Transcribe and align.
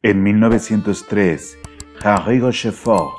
En 0.00 0.22
1903, 0.22 1.58
Henri 2.04 2.38
Rochefort, 2.38 3.16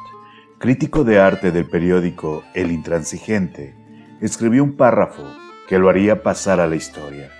crítico 0.59 1.03
de 1.03 1.19
arte 1.19 1.51
del 1.51 1.65
periódico 1.65 2.41
El 2.53 2.71
Intransigente, 2.71 3.75
escribió 4.21 4.63
un 4.63 4.77
párrafo 4.77 5.23
que 5.67 5.77
lo 5.77 5.89
haría 5.89 6.23
pasar 6.23 6.61
a 6.61 6.67
la 6.67 6.77
historia. 6.77 7.31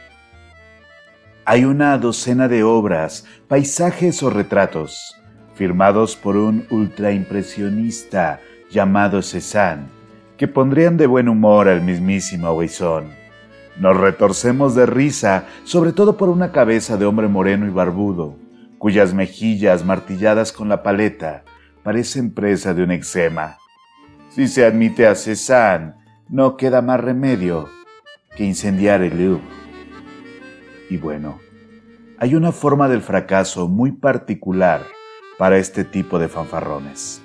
Hay 1.46 1.63
una 1.63 1.97
docena 1.97 2.49
de 2.49 2.63
obras, 2.63 3.25
paisajes 3.47 4.21
o 4.23 4.29
retratos, 4.29 5.15
firmados 5.54 6.18
por 6.18 6.36
un 6.36 6.68
ultraimpresionista 6.70 8.42
llamado 8.70 9.21
Cézanne, 9.21 9.88
que 10.36 10.50
pondrían 10.50 10.98
de 10.98 11.08
buen 11.08 11.30
humor 11.30 11.70
al 11.70 11.82
mismísimo 11.82 12.60
Guizón. 12.60 13.06
Nos 13.80 13.96
retorcemos 13.96 14.76
de 14.76 14.86
risa, 14.86 15.46
sobre 15.64 15.94
todo 15.94 16.18
por 16.18 16.28
una 16.28 16.52
cabeza 16.52 16.98
de 16.98 17.06
hombre 17.06 17.30
moreno 17.30 17.66
y 17.66 17.70
barbudo, 17.70 18.36
cuyas 18.80 19.14
mejillas 19.14 19.86
martilladas 19.86 20.52
con 20.52 20.70
la 20.70 20.82
paleta 20.82 21.43
parecen 21.83 22.33
presa 22.33 22.74
de 22.74 22.83
un 22.83 22.92
eczema. 22.92 23.57
Si 24.29 24.47
se 24.47 24.65
admite 24.65 25.05
a 25.05 25.15
Cézanne, 25.15 25.93
no 26.29 26.57
queda 26.57 26.82
más 26.82 27.00
remedio 27.00 27.68
que 28.36 28.46
incendiar 28.46 29.02
el 29.02 29.18
Louvre. 29.18 29.43
Y 30.89 30.97
bueno, 30.97 31.39
hay 32.17 32.36
una 32.36 32.52
forma 32.52 32.88
del 32.88 33.02
fracaso 33.02 33.67
muy 33.67 33.92
particular 33.92 34.83
para 35.38 35.58
este 35.58 35.83
tipo 35.83 36.17
de 36.19 36.27
fanfarrones. 36.27 37.22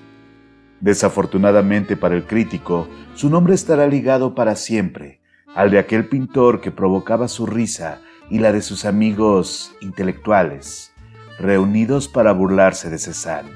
Desafortunadamente 0.80 1.96
para 1.96 2.14
el 2.14 2.26
crítico, 2.26 2.88
su 3.14 3.30
nombre 3.30 3.54
estará 3.54 3.86
ligado 3.86 4.34
para 4.34 4.56
siempre 4.56 5.20
al 5.54 5.70
de 5.70 5.78
aquel 5.78 6.08
pintor 6.08 6.60
que 6.60 6.70
provocaba 6.70 7.28
su 7.28 7.46
risa 7.46 8.00
y 8.28 8.38
la 8.38 8.52
de 8.52 8.60
sus 8.60 8.84
amigos 8.84 9.74
intelectuales, 9.80 10.93
reunidos 11.38 12.08
para 12.08 12.32
burlarse 12.32 12.90
de 12.90 12.98
Cézanne. 12.98 13.50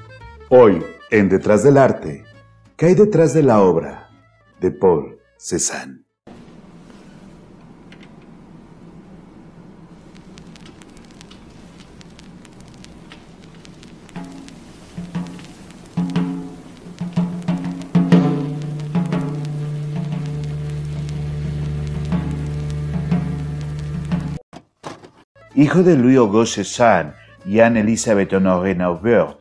Hoy, 0.49 0.83
en 1.11 1.29
Detrás 1.29 1.63
del 1.63 1.77
Arte, 1.77 2.23
¿qué 2.75 2.87
hay 2.87 2.95
detrás 2.95 3.33
de 3.33 3.43
la 3.43 3.61
obra 3.61 4.09
de 4.59 4.71
Paul 4.71 5.17
Cézanne? 5.37 6.03
Hijo 25.55 25.83
de 25.83 25.97
Louis-Auguste 25.97 26.63
Cézanne 26.63 27.13
y 27.49 27.61
Anne-Elisabeth 27.61 28.31
Honoré 28.31 28.75
Naubert, 28.75 29.39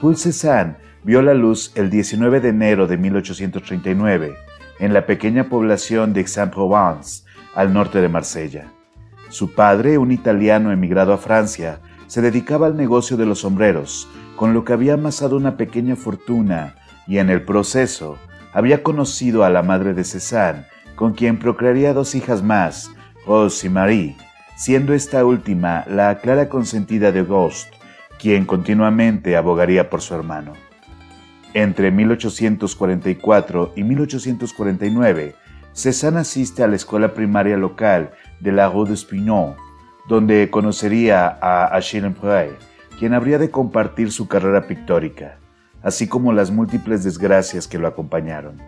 Paul 0.00 0.16
Cézanne 0.16 0.76
vio 1.02 1.20
la 1.20 1.34
luz 1.34 1.72
el 1.74 1.90
19 1.90 2.38
de 2.38 2.50
enero 2.50 2.86
de 2.86 2.96
1839 2.96 4.34
en 4.78 4.94
la 4.94 5.04
pequeña 5.04 5.48
población 5.48 6.12
de 6.12 6.20
Aix-en-Provence, 6.20 7.24
al 7.56 7.72
norte 7.72 8.00
de 8.00 8.08
Marsella. 8.08 8.70
Su 9.30 9.52
padre, 9.52 9.98
un 9.98 10.12
italiano 10.12 10.70
emigrado 10.70 11.12
a 11.12 11.18
Francia, 11.18 11.80
se 12.06 12.22
dedicaba 12.22 12.68
al 12.68 12.76
negocio 12.76 13.16
de 13.16 13.26
los 13.26 13.40
sombreros, 13.40 14.08
con 14.36 14.54
lo 14.54 14.64
que 14.64 14.72
había 14.72 14.94
amasado 14.94 15.36
una 15.36 15.56
pequeña 15.56 15.96
fortuna 15.96 16.76
y 17.08 17.18
en 17.18 17.30
el 17.30 17.42
proceso 17.42 18.16
había 18.52 18.84
conocido 18.84 19.42
a 19.42 19.50
la 19.50 19.64
madre 19.64 19.92
de 19.92 20.04
Cézanne, 20.04 20.66
con 20.94 21.14
quien 21.14 21.40
procrearía 21.40 21.94
dos 21.94 22.14
hijas 22.14 22.44
más, 22.44 22.92
Rose 23.26 23.66
y 23.66 23.70
Marie, 23.70 24.16
siendo 24.60 24.92
esta 24.92 25.24
última 25.24 25.86
la 25.88 26.18
clara 26.18 26.50
consentida 26.50 27.12
de 27.12 27.22
Ghost, 27.22 27.72
quien 28.20 28.44
continuamente 28.44 29.34
abogaría 29.34 29.88
por 29.88 30.02
su 30.02 30.14
hermano. 30.14 30.52
Entre 31.54 31.90
1844 31.90 33.72
y 33.74 33.84
1849, 33.84 35.34
Cézanne 35.72 36.18
asiste 36.20 36.62
a 36.62 36.66
la 36.66 36.76
escuela 36.76 37.14
primaria 37.14 37.56
local 37.56 38.10
de 38.40 38.52
la 38.52 38.68
Rue 38.68 38.90
d'Espignon, 38.90 39.56
donde 40.10 40.50
conocería 40.50 41.38
a 41.40 41.74
Achille 41.74 42.08
Imprey, 42.08 42.50
quien 42.98 43.14
habría 43.14 43.38
de 43.38 43.50
compartir 43.50 44.12
su 44.12 44.28
carrera 44.28 44.66
pictórica, 44.66 45.38
así 45.82 46.06
como 46.06 46.34
las 46.34 46.50
múltiples 46.50 47.02
desgracias 47.02 47.66
que 47.66 47.78
lo 47.78 47.88
acompañaron. 47.88 48.58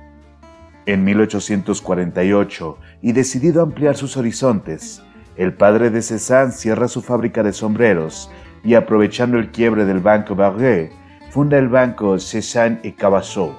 En 0.86 1.04
1848, 1.04 2.78
y 3.02 3.12
decidido 3.12 3.60
a 3.60 3.64
ampliar 3.64 3.94
sus 3.94 4.16
horizontes, 4.16 5.02
el 5.36 5.54
padre 5.54 5.90
de 5.90 6.02
Cézanne 6.02 6.52
cierra 6.52 6.88
su 6.88 7.02
fábrica 7.02 7.42
de 7.42 7.52
sombreros 7.52 8.30
y 8.64 8.74
aprovechando 8.74 9.38
el 9.38 9.50
quiebre 9.50 9.84
del 9.84 10.00
Banco 10.00 10.34
Barré, 10.34 10.90
funda 11.30 11.58
el 11.58 11.68
banco 11.68 12.18
Cézanne 12.18 12.78
et 12.82 12.94
Cabassot, 12.96 13.54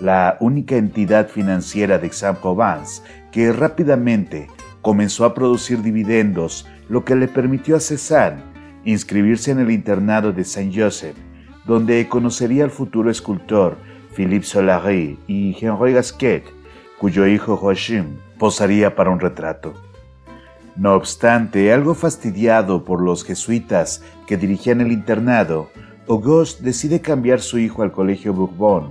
la 0.00 0.36
única 0.40 0.76
entidad 0.76 1.28
financiera 1.28 1.98
de 1.98 2.06
Aix-en-Provence 2.06 3.02
que 3.32 3.52
rápidamente 3.52 4.48
comenzó 4.82 5.24
a 5.24 5.34
producir 5.34 5.82
dividendos, 5.82 6.66
lo 6.88 7.04
que 7.04 7.16
le 7.16 7.28
permitió 7.28 7.76
a 7.76 7.80
Cézanne 7.80 8.42
inscribirse 8.84 9.50
en 9.50 9.58
el 9.58 9.70
internado 9.70 10.32
de 10.32 10.44
Saint-Joseph, 10.44 11.16
donde 11.66 12.08
conocería 12.08 12.64
al 12.64 12.70
futuro 12.70 13.10
escultor 13.10 13.76
Philippe 14.14 14.46
Solary 14.46 15.18
y 15.26 15.56
Henri 15.60 15.92
Gasquet, 15.92 16.44
cuyo 16.98 17.26
hijo 17.26 17.56
Joachim 17.56 18.16
posaría 18.38 18.94
para 18.94 19.10
un 19.10 19.20
retrato. 19.20 19.74
No 20.78 20.94
obstante, 20.94 21.72
algo 21.72 21.92
fastidiado 21.92 22.84
por 22.84 23.02
los 23.02 23.24
jesuitas 23.24 24.00
que 24.28 24.36
dirigían 24.36 24.80
el 24.80 24.92
internado, 24.92 25.70
Auguste 26.08 26.62
decide 26.62 27.00
cambiar 27.00 27.40
su 27.40 27.58
hijo 27.58 27.82
al 27.82 27.90
Colegio 27.90 28.32
Bourbon, 28.32 28.90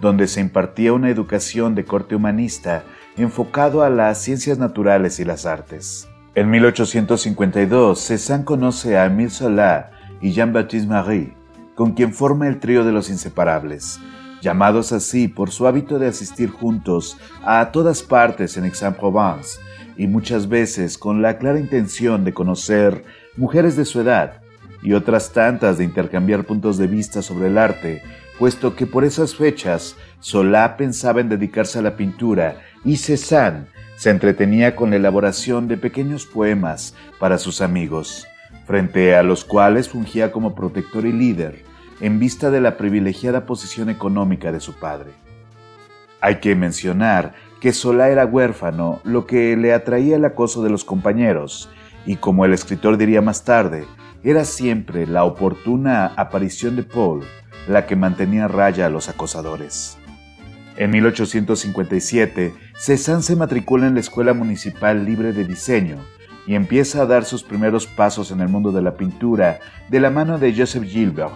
donde 0.00 0.28
se 0.28 0.40
impartía 0.40 0.94
una 0.94 1.10
educación 1.10 1.74
de 1.74 1.84
corte 1.84 2.16
humanista 2.16 2.84
enfocado 3.18 3.82
a 3.82 3.90
las 3.90 4.16
ciencias 4.16 4.56
naturales 4.56 5.20
y 5.20 5.26
las 5.26 5.44
artes. 5.44 6.08
En 6.34 6.48
1852, 6.48 8.00
Cézanne 8.00 8.46
conoce 8.46 8.96
a 8.96 9.04
Émile 9.04 9.28
Zola 9.28 9.90
y 10.22 10.32
Jean-Baptiste 10.32 10.88
Marie, 10.88 11.34
con 11.74 11.92
quien 11.92 12.14
forma 12.14 12.48
el 12.48 12.60
trío 12.60 12.82
de 12.82 12.92
los 12.92 13.10
inseparables, 13.10 14.00
llamados 14.42 14.92
así 14.92 15.28
por 15.28 15.50
su 15.50 15.66
hábito 15.66 15.98
de 15.98 16.08
asistir 16.08 16.50
juntos 16.50 17.16
a 17.44 17.70
todas 17.72 18.02
partes 18.02 18.56
en 18.56 18.64
Aix-en-Provence, 18.64 19.58
y 19.96 20.06
muchas 20.06 20.48
veces 20.48 20.98
con 20.98 21.22
la 21.22 21.38
clara 21.38 21.58
intención 21.58 22.24
de 22.24 22.34
conocer 22.34 23.04
mujeres 23.36 23.76
de 23.76 23.84
su 23.84 24.00
edad 24.00 24.40
y 24.82 24.92
otras 24.92 25.32
tantas 25.32 25.78
de 25.78 25.84
intercambiar 25.84 26.44
puntos 26.44 26.78
de 26.78 26.86
vista 26.86 27.22
sobre 27.22 27.48
el 27.48 27.58
arte, 27.58 28.02
puesto 28.38 28.76
que 28.76 28.86
por 28.86 29.04
esas 29.04 29.34
fechas 29.34 29.96
Solá 30.20 30.76
pensaba 30.76 31.20
en 31.20 31.28
dedicarse 31.28 31.78
a 31.78 31.82
la 31.82 31.96
pintura 31.96 32.60
y 32.84 32.96
Cézanne 32.96 33.66
se 33.96 34.10
entretenía 34.10 34.76
con 34.76 34.90
la 34.90 34.96
elaboración 34.96 35.68
de 35.68 35.76
pequeños 35.76 36.26
poemas 36.26 36.94
para 37.18 37.38
sus 37.38 37.60
amigos, 37.60 38.26
frente 38.66 39.14
a 39.14 39.22
los 39.22 39.44
cuales 39.44 39.88
fungía 39.88 40.32
como 40.32 40.54
protector 40.54 41.06
y 41.06 41.12
líder 41.12 41.65
en 42.00 42.18
vista 42.18 42.50
de 42.50 42.60
la 42.60 42.76
privilegiada 42.76 43.46
posición 43.46 43.90
económica 43.90 44.52
de 44.52 44.60
su 44.60 44.74
padre. 44.74 45.12
Hay 46.20 46.36
que 46.36 46.54
mencionar 46.54 47.34
que 47.60 47.72
Solá 47.72 48.10
era 48.10 48.26
huérfano, 48.26 49.00
lo 49.04 49.26
que 49.26 49.56
le 49.56 49.72
atraía 49.72 50.16
el 50.16 50.24
acoso 50.24 50.62
de 50.62 50.70
los 50.70 50.84
compañeros, 50.84 51.70
y 52.04 52.16
como 52.16 52.44
el 52.44 52.52
escritor 52.52 52.96
diría 52.96 53.22
más 53.22 53.44
tarde, 53.44 53.86
era 54.22 54.44
siempre 54.44 55.06
la 55.06 55.24
oportuna 55.24 56.12
aparición 56.16 56.76
de 56.76 56.82
Paul 56.82 57.24
la 57.68 57.86
que 57.86 57.96
mantenía 57.96 58.48
raya 58.48 58.86
a 58.86 58.90
los 58.90 59.08
acosadores. 59.08 59.98
En 60.76 60.90
1857, 60.90 62.54
Cézanne 62.76 63.22
se 63.22 63.36
matricula 63.36 63.86
en 63.86 63.94
la 63.94 64.00
Escuela 64.00 64.34
Municipal 64.34 65.04
Libre 65.04 65.32
de 65.32 65.44
Diseño 65.44 65.96
y 66.46 66.54
empieza 66.54 67.02
a 67.02 67.06
dar 67.06 67.24
sus 67.24 67.42
primeros 67.42 67.86
pasos 67.86 68.30
en 68.30 68.40
el 68.40 68.48
mundo 68.48 68.72
de 68.72 68.82
la 68.82 68.96
pintura 68.96 69.58
de 69.88 70.00
la 70.00 70.10
mano 70.10 70.38
de 70.38 70.54
Joseph 70.54 70.84
Gilbert, 70.84 71.32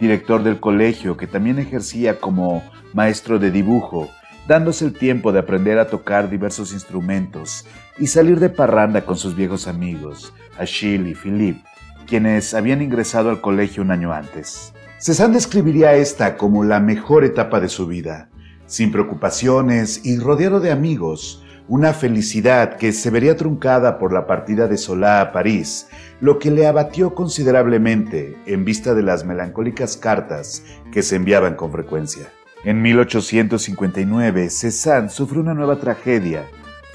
director 0.00 0.42
del 0.42 0.58
colegio 0.58 1.16
que 1.16 1.26
también 1.26 1.58
ejercía 1.58 2.18
como 2.18 2.64
maestro 2.94 3.38
de 3.38 3.50
dibujo 3.50 4.08
dándose 4.50 4.84
el 4.84 4.94
tiempo 4.94 5.30
de 5.30 5.38
aprender 5.38 5.78
a 5.78 5.86
tocar 5.86 6.28
diversos 6.28 6.72
instrumentos 6.72 7.66
y 7.98 8.08
salir 8.08 8.40
de 8.40 8.48
parranda 8.48 9.04
con 9.04 9.16
sus 9.16 9.36
viejos 9.36 9.68
amigos, 9.68 10.32
Achille 10.58 11.10
y 11.10 11.14
Philippe, 11.14 11.62
quienes 12.06 12.52
habían 12.54 12.82
ingresado 12.82 13.30
al 13.30 13.40
colegio 13.40 13.84
un 13.84 13.92
año 13.92 14.12
antes. 14.12 14.72
Cézanne 14.98 15.34
describiría 15.34 15.94
esta 15.94 16.36
como 16.36 16.64
la 16.64 16.80
mejor 16.80 17.24
etapa 17.24 17.60
de 17.60 17.68
su 17.68 17.86
vida, 17.86 18.28
sin 18.66 18.90
preocupaciones 18.90 20.04
y 20.04 20.18
rodeado 20.18 20.58
de 20.58 20.72
amigos, 20.72 21.44
una 21.68 21.92
felicidad 21.92 22.76
que 22.76 22.92
se 22.92 23.10
vería 23.10 23.36
truncada 23.36 23.98
por 23.98 24.12
la 24.12 24.26
partida 24.26 24.66
de 24.66 24.76
Solá 24.76 25.20
a 25.20 25.32
París, 25.32 25.88
lo 26.20 26.38
que 26.38 26.50
le 26.50 26.66
abatió 26.66 27.14
considerablemente 27.14 28.36
en 28.46 28.64
vista 28.64 28.94
de 28.94 29.02
las 29.02 29.24
melancólicas 29.24 29.96
cartas 29.96 30.64
que 30.92 31.02
se 31.02 31.16
enviaban 31.16 31.54
con 31.54 31.72
frecuencia. 31.72 32.26
En 32.64 32.82
1859, 32.82 34.50
Cézanne 34.50 35.08
sufre 35.08 35.38
una 35.38 35.54
nueva 35.54 35.76
tragedia 35.76 36.44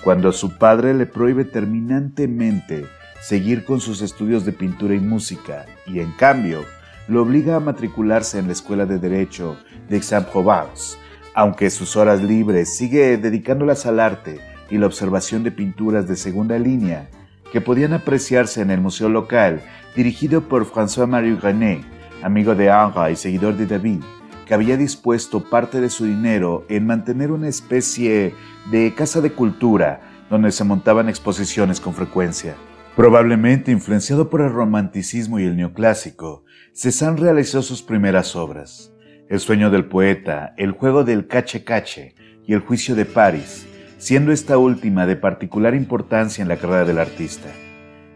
cuando 0.03 0.31
su 0.31 0.57
padre 0.57 0.94
le 0.94 1.07
prohíbe 1.07 1.45
terminantemente 1.45 2.85
seguir 3.21 3.65
con 3.65 3.81
sus 3.81 4.01
estudios 4.01 4.45
de 4.45 4.51
pintura 4.51 4.94
y 4.94 5.00
música 5.00 5.65
y 5.88 6.00
en 6.00 6.11
cambio 6.11 6.63
lo 7.07 7.23
obliga 7.23 7.56
a 7.56 7.59
matricularse 7.59 8.38
en 8.38 8.47
la 8.47 8.53
Escuela 8.53 8.85
de 8.85 9.00
Derecho 9.00 9.57
de 9.89 9.95
Aix-en-Provence, 9.95 10.97
aunque 11.33 11.69
sus 11.69 11.95
horas 11.95 12.21
libres 12.21 12.77
sigue 12.77 13.18
dedicándolas 13.18 13.85
al 13.88 14.00
arte 14.00 14.39
y 14.69 14.77
la 14.77 14.88
observación 14.88 15.44
de 15.44 15.51
pinturas 15.51 16.07
de 16.07 16.15
segunda 16.15 16.57
línea 16.59 17.09
que 17.51 17.62
podían 17.62 17.94
apreciarse 17.94 18.62
en 18.62 18.71
el 18.71 18.81
museo 18.81 19.09
local 19.09 19.62
dirigido 19.95 20.41
por 20.41 20.65
François-Marie 20.65 21.39
René, 21.39 21.81
amigo 22.21 22.56
de 22.56 22.67
Henri 22.67 23.13
y 23.13 23.15
seguidor 23.15 23.56
de 23.56 23.65
David, 23.65 24.01
que 24.45 24.53
había 24.53 24.77
dispuesto 24.77 25.50
parte 25.50 25.81
de 25.81 25.89
su 25.89 26.06
dinero 26.06 26.65
en 26.69 26.85
mantener 26.85 27.31
una 27.31 27.47
especie 27.47 28.33
de 28.71 28.94
casa 28.94 29.21
de 29.21 29.31
cultura 29.31 30.01
donde 30.29 30.51
se 30.51 30.63
montaban 30.63 31.09
exposiciones 31.09 31.79
con 31.79 31.94
frecuencia. 31.94 32.56
Probablemente 32.95 33.71
influenciado 33.71 34.29
por 34.29 34.41
el 34.41 34.51
romanticismo 34.51 35.39
y 35.39 35.44
el 35.44 35.57
neoclásico, 35.57 36.45
Cézanne 36.73 37.19
realizó 37.19 37.61
sus 37.61 37.81
primeras 37.81 38.35
obras. 38.35 38.94
El 39.29 39.39
sueño 39.39 39.69
del 39.69 39.85
poeta, 39.85 40.53
el 40.57 40.71
juego 40.71 41.03
del 41.03 41.27
cache-cache 41.27 42.15
y 42.45 42.53
el 42.53 42.59
juicio 42.59 42.95
de 42.95 43.06
París, 43.06 43.68
siendo 43.97 44.31
esta 44.31 44.57
última 44.57 45.06
de 45.06 45.15
particular 45.15 45.75
importancia 45.75 46.42
en 46.42 46.47
la 46.47 46.57
carrera 46.57 46.86
del 46.86 47.00
artista. 47.00 47.50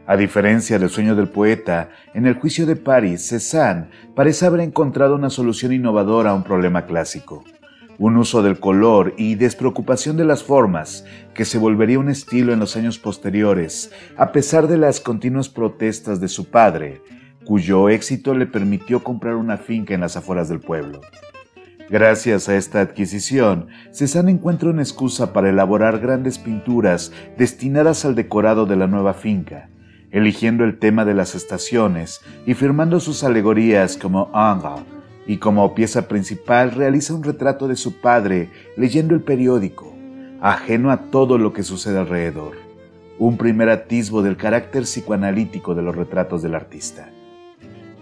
A 0.06 0.18
diferencia 0.18 0.80
del 0.80 0.90
sueño 0.90 1.16
del 1.16 1.28
poeta, 1.28 1.92
en 2.14 2.26
el 2.26 2.34
juicio 2.34 2.66
de 2.66 2.76
París, 2.76 3.28
Cézanne 3.28 3.90
parece 4.16 4.46
haber 4.46 4.62
encontrado 4.62 5.16
una 5.16 5.30
solución 5.30 5.72
innovadora 5.72 6.31
a 6.31 6.34
un 6.34 6.44
problema 6.44 6.86
clásico, 6.86 7.44
un 8.00 8.18
uso 8.18 8.42
del 8.42 8.60
color 8.60 9.14
y 9.18 9.36
despreocupación 9.36 10.18
de 10.18 10.26
las 10.26 10.42
formas 10.42 11.06
que 11.36 11.46
se 11.46 11.60
volvería 11.60 12.00
un 12.00 12.10
estilo 12.10 12.54
en 12.54 12.60
los 12.60 12.76
años 12.76 12.98
posteriores, 12.98 13.92
a 14.18 14.31
pesar 14.31 14.68
de 14.68 14.78
las 14.78 15.00
continuas 15.00 15.48
protestas 15.48 16.20
de 16.20 16.28
su 16.28 16.50
padre, 16.50 17.02
cuyo 17.46 17.90
éxito 17.90 18.34
le 18.34 18.48
permitió 18.48 19.04
comprar 19.04 19.36
una 19.36 19.58
finca 19.58 19.94
en 19.94 20.02
las 20.02 20.18
afueras 20.18 20.50
del 20.50 20.60
pueblo. 20.60 21.02
Gracias 21.90 22.48
a 22.48 22.56
esta 22.56 22.82
adquisición, 22.82 23.68
Cézanne 23.92 24.32
encuentra 24.32 24.70
una 24.70 24.84
excusa 24.84 25.34
para 25.34 25.50
elaborar 25.50 26.00
grandes 26.00 26.38
pinturas 26.38 27.12
destinadas 27.36 28.06
al 28.06 28.14
decorado 28.14 28.68
de 28.68 28.76
la 28.76 28.86
nueva 28.86 29.16
finca, 29.16 29.70
eligiendo 30.12 30.66
el 30.66 30.78
tema 30.78 31.04
de 31.04 31.16
las 31.16 31.34
estaciones 31.34 32.22
y 32.46 32.54
firmando 32.54 33.00
sus 33.00 33.24
alegorías 33.24 33.98
como 33.98 34.30
Angel, 34.34 34.86
y 35.26 35.38
como 35.38 35.74
pieza 35.74 36.08
principal 36.08 36.72
realiza 36.72 37.16
un 37.16 37.24
retrato 37.24 37.68
de 37.68 37.76
su 37.76 38.00
padre 38.00 38.50
leyendo 38.78 39.16
el 39.16 39.22
periódico, 39.22 39.96
ajeno 40.42 40.92
a 40.92 41.10
todo 41.10 41.40
lo 41.40 41.54
que 41.54 41.64
sucede 41.64 41.98
alrededor, 41.98 42.54
un 43.18 43.38
primer 43.38 43.70
atisbo 43.70 44.22
del 44.22 44.38
carácter 44.38 44.84
psicoanalítico 44.84 45.74
de 45.74 45.82
los 45.82 45.96
retratos 45.96 46.44
del 46.44 46.54
artista. 46.54 47.10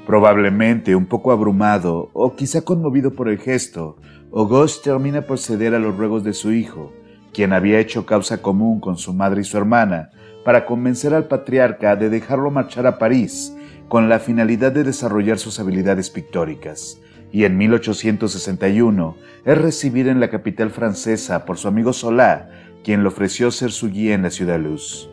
Probablemente 0.08 0.96
un 0.96 1.06
poco 1.06 1.34
abrumado 1.34 2.12
o 2.14 2.34
quizá 2.34 2.62
conmovido 2.62 3.12
por 3.12 3.28
el 3.28 3.40
gesto, 3.40 3.98
Auguste 4.34 4.90
termina 4.90 5.24
por 5.24 5.38
ceder 5.38 5.76
a 5.76 5.80
los 5.80 5.98
ruegos 5.98 6.24
de 6.24 6.32
su 6.32 6.54
hijo, 6.54 6.94
quien 7.34 7.52
había 7.52 7.82
hecho 7.82 8.06
causa 8.06 8.42
común 8.42 8.80
con 8.80 8.98
su 8.98 9.14
madre 9.14 9.42
y 9.42 9.44
su 9.44 9.58
hermana, 9.58 10.12
para 10.46 10.66
convencer 10.66 11.14
al 11.14 11.26
patriarca 11.26 11.98
de 11.98 12.10
dejarlo 12.10 12.50
marchar 12.52 12.88
a 12.88 12.98
París 12.98 13.54
con 13.90 14.08
la 14.08 14.20
finalidad 14.20 14.72
de 14.72 14.86
desarrollar 14.86 15.40
sus 15.40 15.60
habilidades 15.60 16.10
pictóricas, 16.10 17.02
y 17.34 17.44
en 17.44 17.58
1861 17.58 19.18
es 19.44 19.58
recibido 19.58 20.10
en 20.10 20.22
la 20.22 20.30
capital 20.30 20.70
francesa 20.70 21.44
por 21.44 21.58
su 21.58 21.68
amigo 21.68 21.92
Solá, 21.92 22.50
quien 22.82 23.02
le 23.02 23.10
ofreció 23.10 23.52
ser 23.52 23.74
su 23.74 23.90
guía 23.90 24.16
en 24.16 24.22
la 24.22 24.30
ciudad 24.30 24.58
luz. 24.58 25.10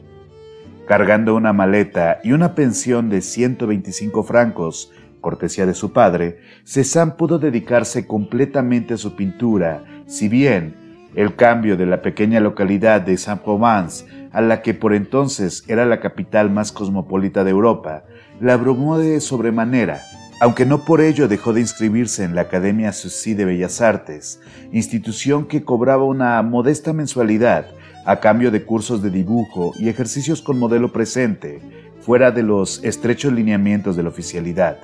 Cargando 0.87 1.35
una 1.35 1.55
maleta 1.55 2.21
y 2.23 2.33
una 2.33 2.55
pensión 2.55 3.09
de 3.09 3.23
125 3.23 4.23
francos, 4.23 4.93
cortesía 5.23 5.65
de 5.65 5.73
su 5.73 5.95
padre, 5.95 6.41
Cézanne 6.65 7.13
pudo 7.13 7.39
dedicarse 7.39 8.07
completamente 8.07 8.93
a 8.95 8.99
su 8.99 9.17
pintura, 9.17 9.83
si 10.07 10.29
bien 10.29 10.77
el 11.15 11.37
cambio 11.37 11.79
de 11.79 11.87
la 11.87 12.03
pequeña 12.03 12.39
localidad 12.41 13.01
de 13.01 13.17
Saint-Provence 13.17 14.05
a 14.31 14.43
la 14.43 14.61
que 14.61 14.75
por 14.75 14.93
entonces 14.93 15.65
era 15.69 15.87
la 15.87 16.01
capital 16.01 16.51
más 16.51 16.71
cosmopolita 16.71 17.45
de 17.45 17.51
Europa, 17.51 18.05
la 18.41 18.53
abrumó 18.53 18.99
de 18.99 19.21
sobremanera, 19.21 20.03
aunque 20.41 20.67
no 20.67 20.85
por 20.85 21.01
ello 21.01 21.29
dejó 21.29 21.55
de 21.55 21.61
inscribirse 21.61 22.25
en 22.25 22.35
la 22.35 22.43
Academia 22.43 22.93
Sucy 22.93 23.33
de 23.33 23.47
Bellas 23.47 23.81
Artes, 23.81 24.41
institución 24.73 25.47
que 25.47 25.65
cobraba 25.65 26.05
una 26.05 26.43
modesta 26.43 26.93
mensualidad 26.93 27.67
a 28.05 28.21
cambio 28.21 28.51
de 28.51 28.65
cursos 28.65 29.03
de 29.03 29.11
dibujo 29.11 29.73
y 29.79 29.89
ejercicios 29.89 30.43
con 30.43 30.59
modelo 30.59 30.93
presente, 30.93 31.61
fuera 32.01 32.31
de 32.31 32.43
los 32.43 32.85
estrechos 32.85 33.33
lineamientos 33.33 33.97
de 33.97 34.03
la 34.03 34.11
oficialidad. 34.11 34.79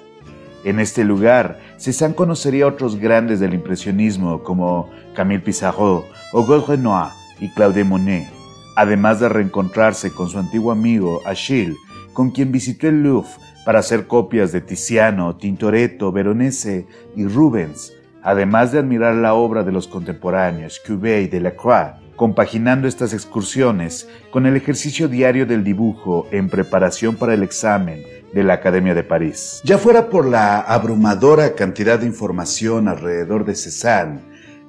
En 0.64 0.78
este 0.78 1.04
lugar, 1.04 1.58
Cézanne 1.78 2.14
conocería 2.14 2.64
a 2.64 2.68
otros 2.68 2.96
grandes 2.96 3.40
del 3.40 3.54
impresionismo 3.54 4.42
como 4.42 4.90
Camille 5.14 5.42
Pissarro, 5.42 6.04
Auguste 6.32 6.72
Renoir 6.72 7.12
y 7.40 7.48
Claude 7.50 7.84
Monet, 7.84 8.28
además 8.76 9.20
de 9.20 9.28
reencontrarse 9.28 10.12
con 10.12 10.28
su 10.28 10.38
antiguo 10.38 10.72
amigo 10.72 11.20
Achille, 11.24 11.76
con 12.12 12.30
quien 12.30 12.52
visitó 12.52 12.88
el 12.88 13.02
Louvre 13.02 13.30
para 13.64 13.78
hacer 13.78 14.06
copias 14.06 14.52
de 14.52 14.60
Tiziano, 14.60 15.36
Tintoretto, 15.36 16.12
Veronese 16.12 16.86
y 17.16 17.26
Rubens, 17.26 17.92
además 18.22 18.72
de 18.72 18.78
admirar 18.78 19.14
la 19.14 19.34
obra 19.34 19.62
de 19.62 19.72
los 19.72 19.86
contemporáneos 19.86 20.80
Courbet 20.86 21.24
y 21.24 21.28
Delacroix, 21.28 21.94
compaginando 22.16 22.86
estas 22.86 23.14
excursiones 23.14 24.08
con 24.30 24.44
el 24.44 24.56
ejercicio 24.56 25.08
diario 25.08 25.46
del 25.46 25.64
dibujo 25.64 26.26
en 26.30 26.50
preparación 26.50 27.16
para 27.16 27.32
el 27.32 27.42
examen 27.42 28.02
de 28.34 28.44
la 28.44 28.54
Academia 28.54 28.94
de 28.94 29.02
París. 29.02 29.60
Ya 29.64 29.78
fuera 29.78 30.10
por 30.10 30.26
la 30.26 30.60
abrumadora 30.60 31.54
cantidad 31.54 31.98
de 31.98 32.06
información 32.06 32.88
alrededor 32.88 33.44
de 33.44 33.54
Cézanne, 33.54 34.20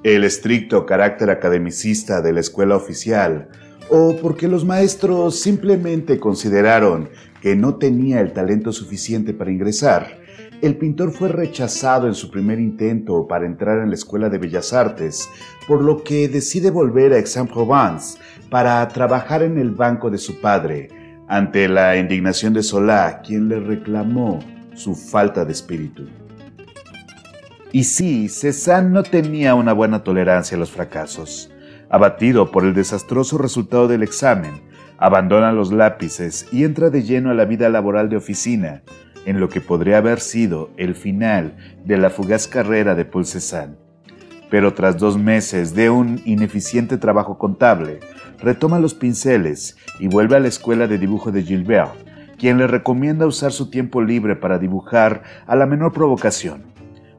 el 0.02 0.24
estricto 0.24 0.86
carácter 0.86 1.30
academicista 1.30 2.22
de 2.22 2.32
la 2.32 2.40
escuela 2.40 2.74
oficial, 2.74 3.48
o 3.90 4.16
porque 4.20 4.48
los 4.48 4.64
maestros 4.64 5.40
simplemente 5.40 6.18
consideraron 6.18 7.10
que 7.42 7.54
no 7.54 7.74
tenía 7.74 8.20
el 8.20 8.32
talento 8.32 8.72
suficiente 8.72 9.34
para 9.34 9.50
ingresar, 9.50 10.21
el 10.62 10.76
pintor 10.76 11.10
fue 11.10 11.28
rechazado 11.28 12.06
en 12.06 12.14
su 12.14 12.30
primer 12.30 12.60
intento 12.60 13.26
para 13.26 13.46
entrar 13.46 13.80
en 13.82 13.88
la 13.88 13.96
Escuela 13.96 14.28
de 14.28 14.38
Bellas 14.38 14.72
Artes, 14.72 15.28
por 15.66 15.82
lo 15.82 16.04
que 16.04 16.28
decide 16.28 16.70
volver 16.70 17.12
a 17.12 17.16
Aix-en-Provence 17.16 18.16
para 18.48 18.86
trabajar 18.86 19.42
en 19.42 19.58
el 19.58 19.72
banco 19.72 20.08
de 20.08 20.18
su 20.18 20.40
padre, 20.40 20.88
ante 21.26 21.68
la 21.68 21.96
indignación 21.96 22.52
de 22.54 22.62
Solá, 22.62 23.22
quien 23.22 23.48
le 23.48 23.58
reclamó 23.58 24.38
su 24.74 24.94
falta 24.94 25.44
de 25.44 25.50
espíritu. 25.50 26.06
Y 27.72 27.82
sí, 27.82 28.28
Cézanne 28.28 28.90
no 28.90 29.02
tenía 29.02 29.56
una 29.56 29.72
buena 29.72 30.04
tolerancia 30.04 30.56
a 30.56 30.60
los 30.60 30.70
fracasos. 30.70 31.50
Abatido 31.90 32.52
por 32.52 32.64
el 32.64 32.72
desastroso 32.72 33.36
resultado 33.36 33.88
del 33.88 34.04
examen, 34.04 34.52
abandona 34.96 35.50
los 35.50 35.72
lápices 35.72 36.46
y 36.52 36.62
entra 36.62 36.88
de 36.88 37.02
lleno 37.02 37.30
a 37.30 37.34
la 37.34 37.46
vida 37.46 37.68
laboral 37.68 38.08
de 38.08 38.16
oficina, 38.16 38.84
en 39.26 39.40
lo 39.40 39.48
que 39.48 39.60
podría 39.60 39.98
haber 39.98 40.20
sido 40.20 40.70
el 40.76 40.94
final 40.94 41.56
de 41.84 41.96
la 41.96 42.10
fugaz 42.10 42.48
carrera 42.48 42.94
de 42.94 43.04
Paul 43.04 43.26
Cézanne. 43.26 43.76
Pero 44.50 44.74
tras 44.74 44.98
dos 44.98 45.18
meses 45.18 45.74
de 45.74 45.90
un 45.90 46.20
ineficiente 46.24 46.98
trabajo 46.98 47.38
contable, 47.38 48.00
retoma 48.38 48.78
los 48.78 48.94
pinceles 48.94 49.76
y 49.98 50.08
vuelve 50.08 50.36
a 50.36 50.40
la 50.40 50.48
escuela 50.48 50.86
de 50.86 50.98
dibujo 50.98 51.32
de 51.32 51.42
Gilbert, 51.42 51.92
quien 52.38 52.58
le 52.58 52.66
recomienda 52.66 53.26
usar 53.26 53.52
su 53.52 53.70
tiempo 53.70 54.02
libre 54.02 54.36
para 54.36 54.58
dibujar 54.58 55.22
a 55.46 55.56
la 55.56 55.64
menor 55.64 55.92
provocación. 55.92 56.64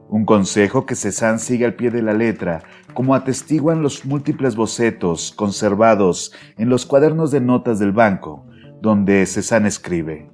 Un 0.08 0.26
consejo 0.26 0.84
que 0.84 0.94
Cézanne 0.94 1.38
sigue 1.38 1.64
al 1.64 1.74
pie 1.74 1.90
de 1.90 2.02
la 2.02 2.12
letra, 2.12 2.62
como 2.92 3.14
atestiguan 3.14 3.82
los 3.82 4.04
múltiples 4.04 4.54
bocetos 4.54 5.32
conservados 5.34 6.32
en 6.56 6.68
los 6.68 6.86
cuadernos 6.86 7.30
de 7.32 7.40
notas 7.40 7.78
del 7.78 7.92
banco, 7.92 8.46
donde 8.80 9.24
Cézanne 9.26 9.66
escribe: 9.66 10.30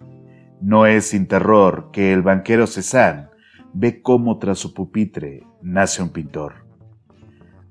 No 0.60 0.84
es 0.84 1.06
sin 1.08 1.26
terror 1.26 1.88
que 1.90 2.12
el 2.12 2.20
banquero 2.20 2.66
Cézanne 2.66 3.28
ve 3.72 4.02
cómo 4.02 4.38
tras 4.38 4.58
su 4.58 4.74
pupitre 4.74 5.46
nace 5.62 6.02
un 6.02 6.10
pintor. 6.10 6.66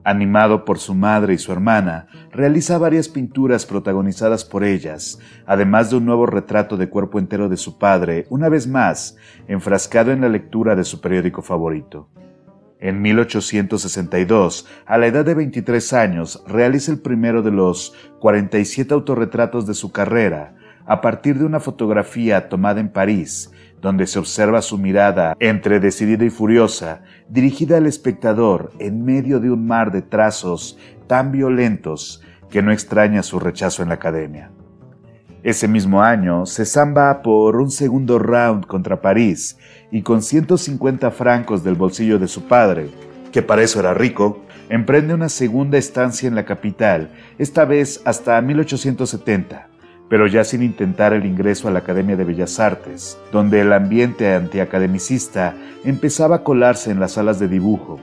Animado 0.04 0.66
por 0.66 0.80
su 0.80 0.96
madre 0.96 1.36
y 1.36 1.38
su 1.38 1.52
hermana, 1.52 2.08
realiza 2.32 2.80
varias 2.80 3.08
pinturas 3.08 3.68
protagonizadas 3.68 4.44
por 4.44 4.64
ellas, 4.64 5.20
además 5.46 5.92
de 5.92 5.98
un 5.98 6.06
nuevo 6.06 6.26
retrato 6.26 6.78
de 6.78 6.90
cuerpo 6.90 7.20
entero 7.20 7.48
de 7.48 7.58
su 7.58 7.78
padre, 7.78 8.26
una 8.30 8.50
vez 8.50 8.66
más, 8.66 9.18
enfrascado 9.48 10.12
en 10.12 10.22
la 10.22 10.30
lectura 10.30 10.76
de 10.76 10.84
su 10.84 11.00
periódico 11.00 11.44
favorito. 11.44 12.10
En 12.80 13.02
1862, 13.02 14.68
a 14.86 14.98
la 14.98 15.08
edad 15.08 15.26
de 15.26 15.36
23 15.36 15.94
años, 15.94 16.42
realiza 16.48 16.92
el 16.92 17.02
primero 17.02 17.44
de 17.44 17.52
los 17.52 17.94
47 18.20 18.94
autorretratos 18.94 19.68
de 19.68 19.74
su 19.74 19.92
carrera, 19.92 20.56
a 20.90 21.02
partir 21.02 21.38
de 21.38 21.46
una 21.46 21.60
fotografía 21.60 22.50
tomada 22.50 22.80
en 22.80 22.90
París, 22.90 23.52
donde 23.80 24.08
se 24.08 24.18
observa 24.18 24.64
su 24.64 24.80
mirada 24.80 25.38
entre 25.40 25.80
decidida 25.80 26.26
y 26.26 26.32
furiosa, 26.32 27.04
dirigida 27.30 27.78
al 27.78 27.86
espectador 27.86 28.72
en 28.80 29.06
medio 29.06 29.40
de 29.40 29.52
un 29.52 29.68
mar 29.68 29.92
de 29.92 30.02
trazos 30.02 30.80
tan 31.06 31.32
violentos 31.32 32.24
que 32.50 32.64
no 32.64 32.72
extraña 32.72 33.22
su 33.22 33.40
rechazo 33.40 33.84
en 33.84 33.90
la 33.90 33.96
academia. 33.96 34.50
Ese 35.44 35.68
mismo 35.68 36.02
año, 36.02 36.48
Cézanne 36.48 36.96
va 36.96 37.22
por 37.22 37.58
un 37.58 37.70
segundo 37.70 38.18
round 38.18 38.66
contra 38.66 39.00
París 39.00 39.60
y 39.92 40.02
con 40.02 40.24
150 40.24 41.12
francos 41.12 41.64
del 41.64 41.76
bolsillo 41.76 42.18
de 42.18 42.28
su 42.28 42.48
padre, 42.48 42.90
que 43.32 43.44
para 43.44 43.62
eso 43.62 43.80
era 43.80 43.94
rico, 43.94 44.42
emprende 44.70 45.14
una 45.14 45.30
segunda 45.30 45.78
estancia 45.78 46.28
en 46.28 46.34
la 46.34 46.46
capital, 46.46 47.12
esta 47.38 47.64
vez 47.66 48.02
hasta 48.06 48.42
1870, 48.42 49.70
pero 50.10 50.26
ya 50.28 50.44
sin 50.44 50.64
intentar 50.64 51.14
el 51.14 51.26
ingreso 51.26 51.68
a 51.68 51.72
la 51.72 51.80
Academia 51.80 52.16
de 52.16 52.24
Bellas 52.26 52.60
Artes, 52.60 53.18
donde 53.32 53.62
el 53.62 53.72
ambiente 53.72 54.34
antiacademicista 54.34 55.56
empezaba 55.86 56.38
a 56.38 56.44
colarse 56.44 56.92
en 56.92 57.00
las 57.00 57.14
salas 57.14 57.40
de 57.40 57.48
dibujo, 57.48 58.00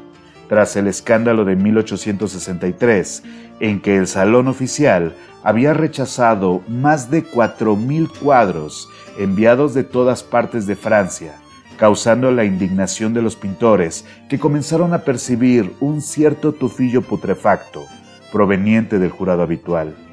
tras 0.48 0.76
el 0.76 0.86
escándalo 0.86 1.44
de 1.44 1.56
1863, 1.56 3.24
en 3.58 3.80
que 3.80 3.96
el 3.96 4.06
Salón 4.06 4.46
Oficial 4.46 5.14
había 5.42 5.74
rechazado 5.74 6.62
más 6.68 7.10
de 7.10 7.24
4.000 7.24 8.08
cuadros 8.20 8.88
enviados 9.18 9.74
de 9.74 9.82
todas 9.82 10.22
partes 10.22 10.66
de 10.66 10.76
Francia, 10.76 11.34
causando 11.76 12.30
la 12.30 12.44
indignación 12.44 13.12
de 13.14 13.22
los 13.22 13.34
pintores 13.34 14.06
que 14.28 14.38
comenzaron 14.38 14.94
a 14.94 15.00
percibir 15.00 15.72
un 15.80 16.00
cierto 16.00 16.52
tufillo 16.52 17.02
putrefacto 17.02 17.84
proveniente 18.32 18.98
del 18.98 19.10
jurado 19.10 19.42
habitual. 19.42 20.05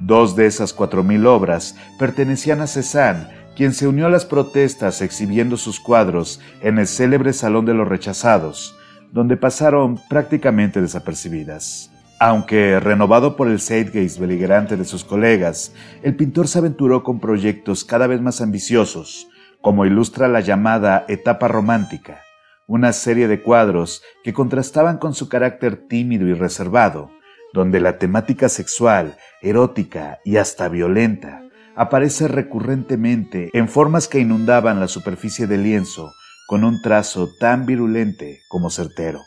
Dos 0.00 0.36
de 0.36 0.46
esas 0.46 0.72
cuatro 0.72 1.02
mil 1.02 1.26
obras 1.26 1.76
pertenecían 1.98 2.60
a 2.60 2.66
Cézanne, 2.66 3.26
quien 3.56 3.74
se 3.74 3.88
unió 3.88 4.06
a 4.06 4.10
las 4.10 4.24
protestas 4.24 5.02
exhibiendo 5.02 5.56
sus 5.56 5.80
cuadros 5.80 6.40
en 6.60 6.78
el 6.78 6.86
célebre 6.86 7.32
Salón 7.32 7.64
de 7.64 7.74
los 7.74 7.88
Rechazados, 7.88 8.76
donde 9.10 9.36
pasaron 9.36 9.98
prácticamente 10.08 10.80
desapercibidas. 10.80 11.90
Aunque 12.20 12.78
renovado 12.78 13.36
por 13.36 13.48
el 13.48 13.60
zeitgeist 13.60 14.18
beligerante 14.18 14.76
de 14.76 14.84
sus 14.84 15.04
colegas, 15.04 15.72
el 16.02 16.14
pintor 16.14 16.46
se 16.46 16.58
aventuró 16.58 17.02
con 17.02 17.18
proyectos 17.18 17.84
cada 17.84 18.06
vez 18.06 18.20
más 18.20 18.40
ambiciosos, 18.40 19.28
como 19.60 19.86
ilustra 19.86 20.28
la 20.28 20.40
llamada 20.40 21.04
etapa 21.08 21.48
romántica, 21.48 22.20
una 22.68 22.92
serie 22.92 23.26
de 23.26 23.42
cuadros 23.42 24.02
que 24.22 24.32
contrastaban 24.32 24.98
con 24.98 25.14
su 25.14 25.28
carácter 25.28 25.88
tímido 25.88 26.28
y 26.28 26.34
reservado, 26.34 27.10
donde 27.52 27.80
la 27.80 27.98
temática 27.98 28.48
sexual, 28.48 29.16
erótica 29.42 30.18
y 30.24 30.36
hasta 30.36 30.68
violenta 30.68 31.42
aparece 31.74 32.28
recurrentemente 32.28 33.50
en 33.52 33.68
formas 33.68 34.08
que 34.08 34.18
inundaban 34.18 34.80
la 34.80 34.88
superficie 34.88 35.46
del 35.46 35.62
lienzo 35.62 36.12
con 36.48 36.64
un 36.64 36.80
trazo 36.82 37.28
tan 37.38 37.66
virulente 37.66 38.40
como 38.48 38.70
certero. 38.70 39.20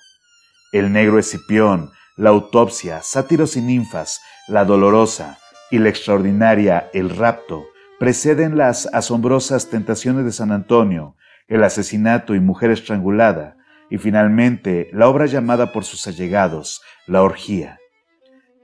El 0.72 0.92
negro 0.92 1.20
Escipión, 1.20 1.92
la 2.18 2.30
autopsia, 2.30 3.01
sátiros 3.04 3.56
y 3.58 3.62
ninfas, 3.62 4.22
la 4.48 4.66
dolorosa 4.66 5.38
y 5.70 5.80
la 5.80 5.90
extraordinaria 5.90 6.90
El 6.94 7.10
rapto 7.10 7.66
preceden 8.00 8.58
las 8.58 8.88
asombrosas 8.88 9.70
tentaciones 9.70 10.25
de 10.25 10.32
San 10.32 10.51
Antonio, 10.51 11.16
el 11.48 11.63
asesinato 11.63 12.36
y 12.36 12.40
mujer 12.40 12.72
estrangulada, 12.72 13.58
y 13.90 13.98
finalmente 13.98 14.90
la 14.92 15.08
obra 15.08 15.25
llamada 15.25 15.72
por 15.72 15.84
sus 15.84 16.08
allegados, 16.08 16.82
La 17.06 17.22
orgía. 17.22 17.81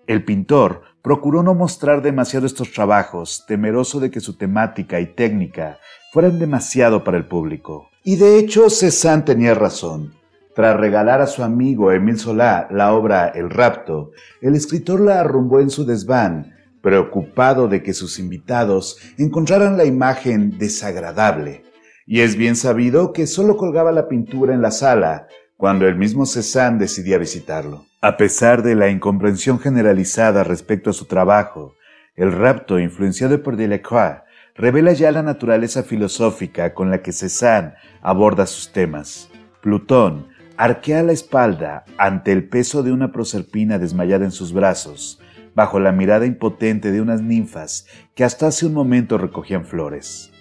El 0.07 0.23
pintor 0.23 0.83
procuró 1.01 1.43
no 1.43 1.53
mostrar 1.53 2.01
demasiado 2.01 2.45
estos 2.45 2.71
trabajos, 2.71 3.43
temeroso 3.45 3.99
de 3.99 4.09
que 4.09 4.21
su 4.21 4.37
temática 4.37 5.01
y 5.01 5.07
técnica 5.07 5.79
fueran 6.13 6.39
demasiado 6.39 7.03
para 7.03 7.17
el 7.17 7.25
público. 7.25 7.89
Y 8.05 8.15
de 8.15 8.39
hecho 8.39 8.69
Cézanne 8.69 9.23
tenía 9.23 9.53
razón. 9.53 10.13
Tras 10.55 10.79
regalar 10.79 11.19
a 11.19 11.27
su 11.27 11.43
amigo 11.43 11.91
Emile 11.91 12.17
Solá 12.17 12.69
la 12.71 12.93
obra 12.93 13.27
El 13.27 13.49
rapto, 13.49 14.11
el 14.41 14.55
escritor 14.55 15.01
la 15.01 15.19
arrumbó 15.19 15.59
en 15.59 15.69
su 15.69 15.85
desván, 15.85 16.55
preocupado 16.81 17.67
de 17.67 17.83
que 17.83 17.93
sus 17.93 18.17
invitados 18.17 18.97
encontraran 19.17 19.75
la 19.77 19.83
imagen 19.83 20.57
desagradable. 20.57 21.63
Y 22.05 22.21
es 22.21 22.37
bien 22.37 22.55
sabido 22.55 23.11
que 23.11 23.27
solo 23.27 23.57
colgaba 23.57 23.91
la 23.91 24.07
pintura 24.07 24.53
en 24.53 24.61
la 24.61 24.71
sala 24.71 25.27
cuando 25.57 25.87
el 25.87 25.95
mismo 25.95 26.27
Cézanne 26.27 26.77
decidía 26.77 27.17
visitarlo. 27.17 27.87
A 27.99 28.15
pesar 28.15 28.61
de 28.61 28.75
la 28.75 28.89
incomprensión 28.89 29.59
generalizada 29.59 30.43
respecto 30.43 30.91
a 30.91 30.93
su 30.93 31.05
trabajo, 31.05 31.73
el 32.15 32.31
rapto, 32.31 32.79
influenciado 32.79 33.41
por 33.41 33.57
Delacroix, 33.57 34.21
revela 34.55 34.93
ya 34.93 35.11
la 35.11 35.23
naturaleza 35.23 35.81
filosófica 35.81 36.75
con 36.75 36.91
la 36.91 37.01
que 37.01 37.11
Cézanne 37.11 37.73
aborda 38.01 38.45
sus 38.45 38.71
temas. 38.71 39.29
Plutón 39.61 40.27
arquea 40.57 41.01
la 41.01 41.11
espalda 41.11 41.85
ante 41.97 42.31
el 42.31 42.47
peso 42.47 42.83
de 42.83 42.91
una 42.91 43.11
proserpina 43.11 43.79
desmayada 43.79 44.25
en 44.25 44.31
sus 44.31 44.53
brazos, 44.53 45.19
bajo 45.55 45.79
la 45.79 45.91
mirada 45.91 46.27
impotente 46.27 46.91
de 46.91 47.01
unas 47.01 47.21
ninfas 47.21 47.87
que 48.13 48.23
hasta 48.23 48.47
hace 48.47 48.67
un 48.67 48.73
momento 48.73 49.17
recogían 49.17 49.65
flores. 49.65 50.31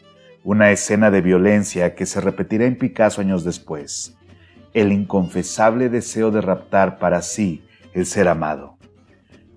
Una 0.44 0.70
escena 0.70 1.10
de 1.10 1.22
violencia 1.22 1.94
que 1.94 2.04
se 2.04 2.20
repetirá 2.20 2.66
en 2.66 2.76
Picasso 2.76 3.22
años 3.22 3.44
después. 3.44 4.15
El 4.76 4.92
inconfesable 4.92 5.88
deseo 5.88 6.30
de 6.30 6.42
raptar 6.42 6.98
para 6.98 7.22
sí 7.22 7.64
el 7.94 8.04
ser 8.04 8.28
amado. 8.28 8.76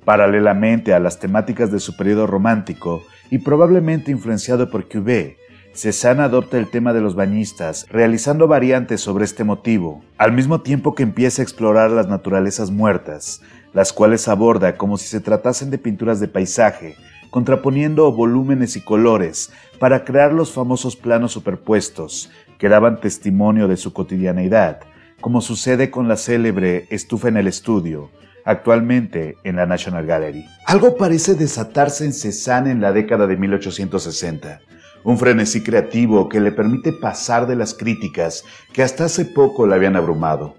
Paralelamente 0.06 0.94
a 0.94 1.00
las 1.02 1.20
temáticas 1.20 1.74
de 1.74 1.82
su 1.82 1.98
periodo 1.98 2.26
romántico 2.26 3.04
y 3.30 3.40
probablemente 3.40 4.12
influenciado 4.12 4.72
por 4.72 4.88
Cuvier, 4.88 5.36
Cézanne 5.74 6.22
adopta 6.22 6.58
el 6.58 6.70
tema 6.70 6.94
de 6.94 7.02
los 7.02 7.16
bañistas, 7.16 7.86
realizando 7.90 8.48
variantes 8.48 9.02
sobre 9.02 9.26
este 9.26 9.44
motivo, 9.44 10.02
al 10.18 10.32
mismo 10.32 10.62
tiempo 10.62 10.96
que 10.96 11.04
empieza 11.04 11.42
a 11.42 11.44
explorar 11.44 11.92
las 11.92 12.08
naturalezas 12.08 12.72
muertas, 12.72 13.42
las 13.74 13.92
cuales 13.92 14.30
aborda 14.30 14.78
como 14.78 14.96
si 14.96 15.10
se 15.10 15.20
tratasen 15.20 15.70
de 15.70 15.80
pinturas 15.80 16.22
de 16.22 16.30
paisaje, 16.30 16.96
contraponiendo 17.30 18.10
volúmenes 18.14 18.78
y 18.78 18.82
colores 18.86 19.52
para 19.80 20.06
crear 20.06 20.32
los 20.32 20.54
famosos 20.54 20.96
planos 20.96 21.34
superpuestos 21.34 22.32
que 22.58 22.70
daban 22.70 23.02
testimonio 23.02 23.68
de 23.68 23.76
su 23.76 23.92
cotidianeidad, 23.92 24.80
como 25.22 25.42
sucede 25.42 25.90
con 25.90 26.08
la 26.08 26.18
célebre 26.18 26.88
Estufa 26.90 27.28
en 27.28 27.38
el 27.38 27.48
Estudio, 27.48 28.10
actualmente 28.46 29.38
en 29.44 29.58
la 29.58 29.66
National 29.66 30.06
Gallery. 30.06 30.46
Algo 30.66 30.98
parece 30.98 31.36
desatarse 31.36 32.06
en 32.06 32.14
Cézanne 32.14 32.72
en 32.72 32.82
la 32.82 32.94
década 32.94 33.28
de 33.28 33.38
1860, 33.38 34.62
un 35.04 35.18
frenesí 35.18 35.62
creativo 35.62 36.30
que 36.30 36.40
le 36.40 36.52
permite 36.52 36.94
pasar 36.94 37.48
de 37.48 37.56
las 37.56 37.74
críticas 37.74 38.44
que 38.74 38.84
hasta 38.84 39.06
hace 39.06 39.26
poco 39.26 39.68
le 39.68 39.76
habían 39.76 39.96
abrumado. 39.96 40.56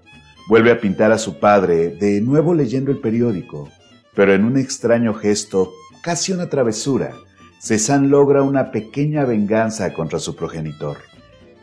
Vuelve 0.47 0.71
a 0.71 0.79
pintar 0.79 1.11
a 1.11 1.17
su 1.17 1.39
padre, 1.39 1.89
de 1.89 2.21
nuevo 2.21 2.53
leyendo 2.53 2.91
el 2.91 2.99
periódico, 2.99 3.69
pero 4.15 4.33
en 4.33 4.43
un 4.43 4.57
extraño 4.57 5.13
gesto, 5.13 5.71
casi 6.01 6.31
una 6.31 6.49
travesura, 6.49 7.13
Cézanne 7.59 8.07
logra 8.07 8.41
una 8.41 8.71
pequeña 8.71 9.23
venganza 9.23 9.93
contra 9.93 10.19
su 10.19 10.35
progenitor. 10.35 10.97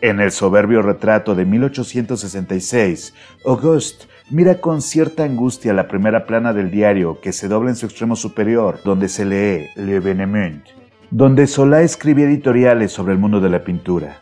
En 0.01 0.21
el 0.21 0.31
soberbio 0.31 0.81
retrato 0.81 1.35
de 1.35 1.45
1866, 1.45 3.15
Auguste 3.45 4.07
mira 4.31 4.61
con 4.61 4.81
cierta 4.81 5.25
angustia 5.25 5.73
la 5.73 5.89
primera 5.89 6.25
plana 6.25 6.53
del 6.53 6.71
diario 6.71 7.21
que 7.21 7.33
se 7.33 7.49
dobla 7.49 7.71
en 7.71 7.77
su 7.77 7.87
extremo 7.87 8.15
superior, 8.15 8.79
donde 8.85 9.09
se 9.09 9.25
lee 9.25 9.71
Le 9.75 9.99
Venement, 9.99 10.65
donde 11.11 11.49
Solá 11.49 11.83
escribía 11.83 12.27
editoriales 12.27 12.93
sobre 12.93 13.13
el 13.13 13.19
mundo 13.19 13.41
de 13.41 13.51
la 13.51 13.65
pintura. 13.65 14.21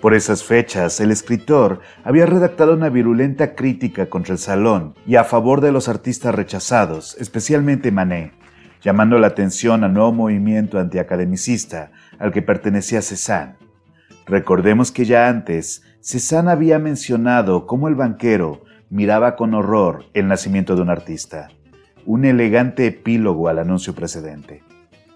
Por 0.00 0.14
esas 0.14 0.44
fechas, 0.44 1.00
el 1.00 1.10
escritor 1.10 1.80
había 2.04 2.26
redactado 2.26 2.74
una 2.74 2.88
virulenta 2.88 3.56
crítica 3.56 4.06
contra 4.06 4.34
el 4.34 4.38
salón 4.38 4.94
y 5.08 5.16
a 5.16 5.24
favor 5.24 5.60
de 5.60 5.72
los 5.72 5.88
artistas 5.88 6.36
rechazados, 6.36 7.16
especialmente 7.18 7.90
Manet, 7.90 8.30
llamando 8.80 9.18
la 9.18 9.26
atención 9.26 9.82
al 9.82 9.92
nuevo 9.92 10.12
movimiento 10.12 10.78
antiacademicista 10.78 11.90
al 12.20 12.30
que 12.30 12.42
pertenecía 12.42 13.02
Cézanne. 13.02 13.65
Recordemos 14.26 14.90
que 14.90 15.04
ya 15.04 15.28
antes, 15.28 15.82
Cézanne 16.00 16.50
había 16.50 16.80
mencionado 16.80 17.66
cómo 17.66 17.86
el 17.86 17.94
banquero 17.94 18.62
miraba 18.90 19.36
con 19.36 19.54
horror 19.54 20.04
el 20.14 20.26
nacimiento 20.26 20.74
de 20.74 20.82
un 20.82 20.90
artista, 20.90 21.48
un 22.04 22.24
elegante 22.24 22.86
epílogo 22.86 23.48
al 23.48 23.60
anuncio 23.60 23.94
precedente. 23.94 24.62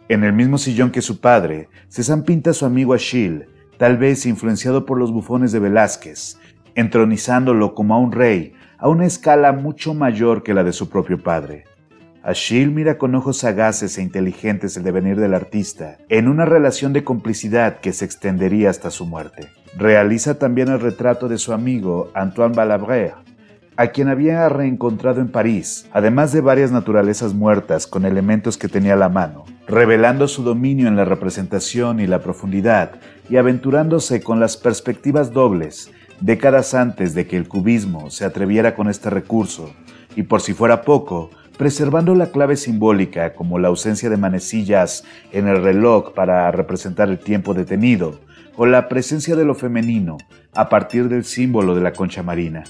En 0.08 0.22
el 0.22 0.32
mismo 0.32 0.58
sillón 0.58 0.90
que 0.92 1.02
su 1.02 1.20
padre, 1.20 1.68
Cézanne 1.88 2.22
pinta 2.22 2.50
a 2.50 2.54
su 2.54 2.66
amigo 2.66 2.94
Achille, 2.94 3.46
tal 3.78 3.98
vez 3.98 4.26
influenciado 4.26 4.86
por 4.86 4.98
los 4.98 5.12
bufones 5.12 5.50
de 5.50 5.58
Velázquez, 5.58 6.38
entronizándolo 6.76 7.74
como 7.74 7.94
a 7.94 7.98
un 7.98 8.12
rey 8.12 8.54
a 8.78 8.88
una 8.88 9.06
escala 9.06 9.52
mucho 9.52 9.92
mayor 9.92 10.42
que 10.42 10.54
la 10.54 10.64
de 10.64 10.72
su 10.72 10.88
propio 10.88 11.22
padre. 11.22 11.64
Achille 12.22 12.70
mira 12.70 12.98
con 12.98 13.14
ojos 13.14 13.38
sagaces 13.38 13.96
e 13.96 14.02
inteligentes 14.02 14.76
el 14.76 14.82
devenir 14.82 15.18
del 15.18 15.32
artista, 15.32 15.96
en 16.10 16.28
una 16.28 16.44
relación 16.44 16.92
de 16.92 17.02
complicidad 17.02 17.80
que 17.80 17.94
se 17.94 18.04
extendería 18.04 18.68
hasta 18.68 18.90
su 18.90 19.06
muerte. 19.06 19.48
Realiza 19.76 20.38
también 20.38 20.68
el 20.68 20.80
retrato 20.80 21.28
de 21.28 21.38
su 21.38 21.54
amigo 21.54 22.10
Antoine 22.14 22.54
Balabrère, 22.54 23.14
a 23.76 23.86
quien 23.86 24.08
había 24.08 24.46
reencontrado 24.50 25.22
en 25.22 25.28
París, 25.28 25.88
además 25.92 26.32
de 26.32 26.42
varias 26.42 26.70
naturalezas 26.70 27.32
muertas 27.32 27.86
con 27.86 28.04
elementos 28.04 28.58
que 28.58 28.68
tenía 28.68 28.92
a 28.92 28.98
la 28.98 29.08
mano, 29.08 29.46
revelando 29.66 30.28
su 30.28 30.42
dominio 30.42 30.88
en 30.88 30.96
la 30.96 31.06
representación 31.06 32.00
y 32.00 32.06
la 32.06 32.18
profundidad, 32.18 33.00
y 33.30 33.38
aventurándose 33.38 34.22
con 34.22 34.40
las 34.40 34.58
perspectivas 34.58 35.32
dobles, 35.32 35.90
décadas 36.20 36.74
antes 36.74 37.14
de 37.14 37.26
que 37.26 37.38
el 37.38 37.48
cubismo 37.48 38.10
se 38.10 38.26
atreviera 38.26 38.74
con 38.74 38.90
este 38.90 39.08
recurso, 39.08 39.72
y 40.14 40.24
por 40.24 40.42
si 40.42 40.52
fuera 40.52 40.82
poco, 40.82 41.30
preservando 41.60 42.14
la 42.14 42.30
clave 42.30 42.56
simbólica 42.56 43.34
como 43.34 43.58
la 43.58 43.68
ausencia 43.68 44.08
de 44.08 44.16
manecillas 44.16 45.04
en 45.30 45.46
el 45.46 45.62
reloj 45.62 46.14
para 46.14 46.50
representar 46.50 47.10
el 47.10 47.18
tiempo 47.18 47.52
detenido, 47.52 48.18
o 48.56 48.64
la 48.64 48.88
presencia 48.88 49.36
de 49.36 49.44
lo 49.44 49.54
femenino 49.54 50.16
a 50.54 50.70
partir 50.70 51.10
del 51.10 51.22
símbolo 51.22 51.74
de 51.74 51.82
la 51.82 51.92
concha 51.92 52.22
marina. 52.22 52.64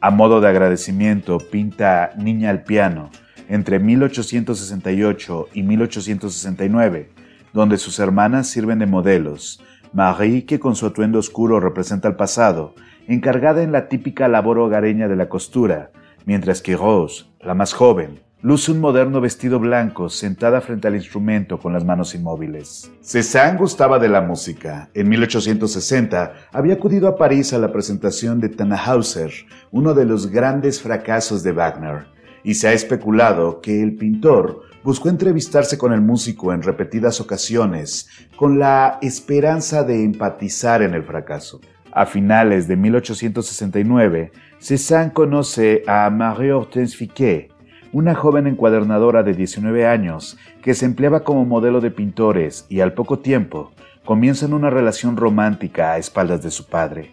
A 0.00 0.10
modo 0.10 0.40
de 0.40 0.48
agradecimiento, 0.48 1.38
pinta 1.38 2.10
Niña 2.16 2.50
al 2.50 2.64
piano 2.64 3.10
entre 3.48 3.78
1868 3.78 5.48
y 5.54 5.62
1869, 5.62 7.10
donde 7.52 7.78
sus 7.78 8.00
hermanas 8.00 8.48
sirven 8.48 8.80
de 8.80 8.86
modelos. 8.86 9.62
Marie, 9.92 10.46
que 10.46 10.58
con 10.58 10.74
su 10.74 10.86
atuendo 10.86 11.20
oscuro 11.20 11.60
representa 11.60 12.08
el 12.08 12.16
pasado, 12.16 12.74
encargada 13.06 13.62
en 13.62 13.70
la 13.70 13.86
típica 13.86 14.26
labor 14.26 14.58
hogareña 14.58 15.06
de 15.06 15.14
la 15.14 15.28
costura, 15.28 15.92
mientras 16.26 16.62
que 16.62 16.76
Rose, 16.76 17.24
la 17.40 17.54
más 17.54 17.72
joven, 17.72 18.20
luce 18.42 18.72
un 18.72 18.80
moderno 18.80 19.20
vestido 19.20 19.58
blanco 19.58 20.08
sentada 20.08 20.60
frente 20.60 20.88
al 20.88 20.94
instrumento 20.94 21.58
con 21.58 21.72
las 21.72 21.84
manos 21.84 22.14
inmóviles. 22.14 22.90
Cézanne 23.02 23.58
gustaba 23.58 23.98
de 23.98 24.08
la 24.08 24.20
música. 24.22 24.88
En 24.94 25.08
1860 25.08 26.34
había 26.52 26.74
acudido 26.74 27.08
a 27.08 27.16
París 27.16 27.52
a 27.52 27.58
la 27.58 27.72
presentación 27.72 28.40
de 28.40 28.48
Tannhauser, 28.48 29.32
uno 29.70 29.92
de 29.94 30.06
los 30.06 30.28
grandes 30.28 30.80
fracasos 30.80 31.42
de 31.42 31.52
Wagner, 31.52 32.06
y 32.42 32.54
se 32.54 32.68
ha 32.68 32.72
especulado 32.72 33.60
que 33.60 33.82
el 33.82 33.96
pintor 33.96 34.62
buscó 34.82 35.10
entrevistarse 35.10 35.76
con 35.76 35.92
el 35.92 36.00
músico 36.00 36.52
en 36.52 36.62
repetidas 36.62 37.20
ocasiones 37.20 38.08
con 38.36 38.58
la 38.58 38.98
esperanza 39.02 39.82
de 39.84 40.04
empatizar 40.04 40.82
en 40.82 40.94
el 40.94 41.04
fracaso. 41.04 41.60
A 41.92 42.06
finales 42.06 42.68
de 42.68 42.76
1869, 42.76 44.30
Cézanne 44.58 45.12
conoce 45.12 45.82
a 45.88 46.08
Marie-Hortense 46.08 46.96
Fiquet, 46.96 47.50
una 47.92 48.14
joven 48.14 48.46
encuadernadora 48.46 49.24
de 49.24 49.34
19 49.34 49.86
años 49.86 50.38
que 50.62 50.74
se 50.74 50.86
empleaba 50.86 51.24
como 51.24 51.44
modelo 51.44 51.80
de 51.80 51.90
pintores 51.90 52.64
y 52.68 52.80
al 52.80 52.92
poco 52.92 53.18
tiempo 53.18 53.72
comienzan 54.04 54.52
una 54.52 54.70
relación 54.70 55.16
romántica 55.16 55.92
a 55.92 55.98
espaldas 55.98 56.42
de 56.44 56.52
su 56.52 56.66
padre, 56.66 57.10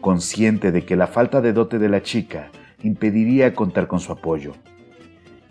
consciente 0.00 0.72
de 0.72 0.84
que 0.84 0.96
la 0.96 1.06
falta 1.06 1.40
de 1.40 1.52
dote 1.52 1.78
de 1.78 1.88
la 1.88 2.02
chica 2.02 2.50
impediría 2.82 3.54
contar 3.54 3.86
con 3.86 4.00
su 4.00 4.10
apoyo. 4.10 4.54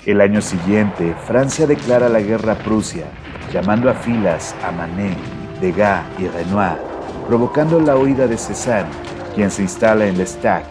El 0.06 0.20
año 0.20 0.42
siguiente, 0.42 1.16
Francia 1.26 1.68
declara 1.68 2.10
la 2.10 2.22
guerra 2.22 2.54
a 2.54 2.58
Prusia, 2.58 3.06
llamando 3.54 3.90
a 3.90 3.94
filas 3.94 4.56
a 4.64 4.72
Manet, 4.72 5.18
Degas 5.62 6.06
y 6.20 6.28
Renoir, 6.28 6.97
provocando 7.28 7.82
la 7.82 7.98
huida 7.98 8.26
de 8.26 8.38
Cézanne, 8.38 8.90
quien 9.36 9.52
se 9.52 9.62
instala 9.62 10.08
en 10.08 10.18
Lestac, 10.18 10.64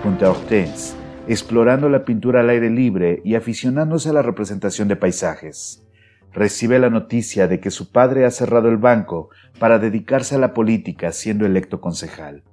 junto 0.00 0.24
a 0.24 0.30
Hortense, 0.30 0.94
explorando 1.26 1.88
la 1.88 2.04
pintura 2.04 2.38
al 2.40 2.50
aire 2.50 2.70
libre 2.70 3.20
y 3.24 3.34
aficionándose 3.34 4.10
a 4.10 4.12
la 4.12 4.22
representación 4.22 4.86
de 4.86 4.94
paisajes. 4.94 5.84
Recibe 6.32 6.78
la 6.78 6.88
noticia 6.88 7.48
de 7.48 7.58
que 7.58 7.72
su 7.72 7.90
padre 7.90 8.24
ha 8.24 8.30
cerrado 8.30 8.68
el 8.68 8.76
banco 8.76 9.30
para 9.58 9.80
dedicarse 9.80 10.36
a 10.36 10.38
la 10.38 10.54
política 10.54 11.10
siendo 11.10 11.46
electo 11.46 11.80
concejal. 11.80 12.44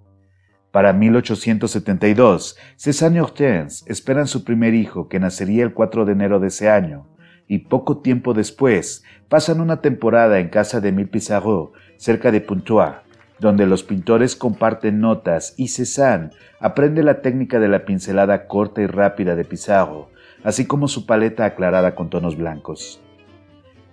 Para 0.72 0.92
1872, 0.92 2.58
Cézanne 2.78 3.18
y 3.18 3.20
Hortense 3.20 3.86
esperan 3.86 4.26
su 4.26 4.44
primer 4.44 4.74
hijo 4.74 5.08
que 5.08 5.20
nacería 5.20 5.64
el 5.64 5.76
4 5.76 6.06
de 6.06 6.14
enero 6.14 6.40
de 6.40 6.48
ese 6.48 6.68
año, 6.68 7.08
y 7.48 7.60
poco 7.60 8.00
tiempo 8.00 8.34
después 8.34 9.04
pasan 9.30 9.62
una 9.62 9.82
temporada 9.82 10.40
en 10.40 10.50
casa 10.50 10.82
de 10.82 10.90
Emile 10.90 11.10
Pissarro, 11.10 11.74
cerca 11.98 12.32
de 12.32 12.42
Pontoise, 12.42 13.11
donde 13.42 13.66
los 13.66 13.84
pintores 13.84 14.36
comparten 14.36 15.02
notas 15.02 15.56
y 15.58 15.70
Cézanne 15.70 16.30
aprende 16.60 17.02
la 17.02 17.22
técnica 17.22 17.60
de 17.60 17.68
la 17.68 17.86
pincelada 17.86 18.46
corta 18.46 18.84
y 18.84 18.86
rápida 18.86 19.36
de 19.36 19.44
Pizarro, 19.44 20.10
así 20.44 20.68
como 20.68 20.88
su 20.88 21.08
paleta 21.08 21.44
aclarada 21.44 21.96
con 21.96 22.12
tonos 22.12 22.38
blancos. 22.38 23.02